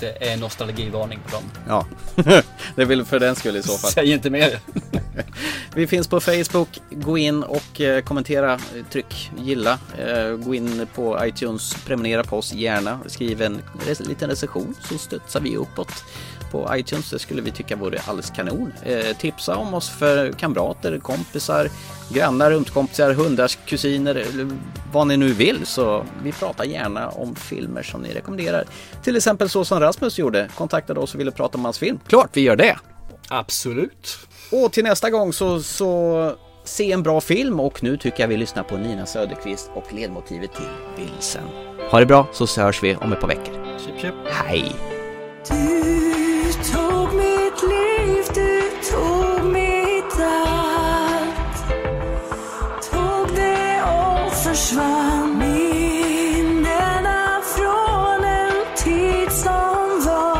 Det 0.00 0.30
är 0.30 0.36
nostalgivarning 0.36 1.18
på 1.26 1.30
dem. 1.30 1.44
Ja, 1.68 1.86
det 2.76 2.82
är 2.82 2.86
väl 2.86 3.04
för 3.04 3.20
den 3.20 3.36
skull 3.36 3.56
i 3.56 3.62
så 3.62 3.78
fall. 3.78 3.90
Säg 3.90 4.12
inte 4.12 4.30
mer. 4.30 4.58
Vi 5.74 5.86
finns 5.86 6.08
på 6.08 6.20
Facebook. 6.20 6.68
Gå 6.90 7.18
in 7.18 7.42
och 7.42 7.80
eh, 7.80 8.02
kommentera, 8.02 8.52
eh, 8.52 8.84
tryck 8.90 9.30
gilla. 9.38 9.78
Eh, 9.98 10.36
gå 10.36 10.54
in 10.54 10.86
på 10.94 11.26
iTunes, 11.26 11.76
prenumerera 11.86 12.24
på 12.24 12.38
oss 12.38 12.52
gärna. 12.52 13.00
Skriv 13.06 13.42
en 13.42 13.62
liten 13.98 14.30
recension 14.30 14.74
så 14.80 14.98
studsar 14.98 15.40
vi 15.40 15.56
uppåt 15.56 16.04
på 16.50 16.70
iTunes. 16.76 17.10
Det 17.10 17.18
skulle 17.18 17.42
vi 17.42 17.50
tycka 17.50 17.76
vore 17.76 18.00
alldeles 18.06 18.30
kanon. 18.30 18.72
Eh, 18.82 19.16
Tipsa 19.16 19.56
om 19.56 19.74
oss 19.74 19.90
för 19.90 20.32
kamrater, 20.32 20.98
kompisar, 20.98 21.68
grannar, 22.10 22.50
rumskompisar, 22.50 23.12
hundars 23.12 23.58
kusiner 23.66 24.26
vad 24.92 25.06
ni 25.06 25.16
nu 25.16 25.32
vill. 25.32 25.66
Så 25.66 26.06
vi 26.22 26.32
pratar 26.32 26.64
gärna 26.64 27.08
om 27.08 27.36
filmer 27.36 27.82
som 27.82 28.00
ni 28.02 28.14
rekommenderar. 28.14 28.64
Till 29.02 29.16
exempel 29.16 29.48
så 29.48 29.64
som 29.64 29.80
Rasmus 29.80 30.18
gjorde. 30.18 30.48
Kontaktade 30.54 31.00
oss 31.00 31.14
och 31.14 31.20
ville 31.20 31.30
prata 31.30 31.58
om 31.58 31.64
hans 31.64 31.78
film. 31.78 31.98
Klart 32.06 32.30
vi 32.32 32.40
gör 32.40 32.56
det! 32.56 32.76
Absolut. 33.28 34.18
Och 34.52 34.72
till 34.72 34.84
nästa 34.84 35.10
gång 35.10 35.32
så, 35.32 35.62
så 35.62 36.32
se 36.64 36.92
en 36.92 37.02
bra 37.02 37.20
film 37.20 37.60
och 37.60 37.82
nu 37.82 37.96
tycker 37.96 38.22
jag 38.22 38.28
vi 38.28 38.36
lyssnar 38.36 38.62
på 38.62 38.76
Nina 38.76 39.06
Söderqvist 39.06 39.70
och 39.74 39.92
ledmotivet 39.92 40.50
till 40.54 40.68
Vilsen. 40.96 41.42
Ha 41.90 42.00
det 42.00 42.06
bra 42.06 42.26
så 42.32 42.60
hörs 42.62 42.82
vi 42.82 42.96
om 42.96 43.12
ett 43.12 43.20
par 43.20 43.28
veckor. 43.28 43.78
Chip, 43.78 44.00
chip. 44.00 44.14
Hej! 44.30 44.72
Du 45.48 46.52
tog 46.72 47.14
mitt 47.14 47.62
liv, 47.62 48.24
du 48.34 48.70
tog 48.90 49.44
mitt 49.52 50.20
allt 50.20 51.64
Tog 52.90 53.36
det 53.36 53.82
och 53.82 54.32
försvann 54.32 55.38
Minnena 55.38 56.62
från 57.56 58.24
en 58.24 58.76
tid 58.76 59.32
som 59.32 60.04
var 60.06 60.34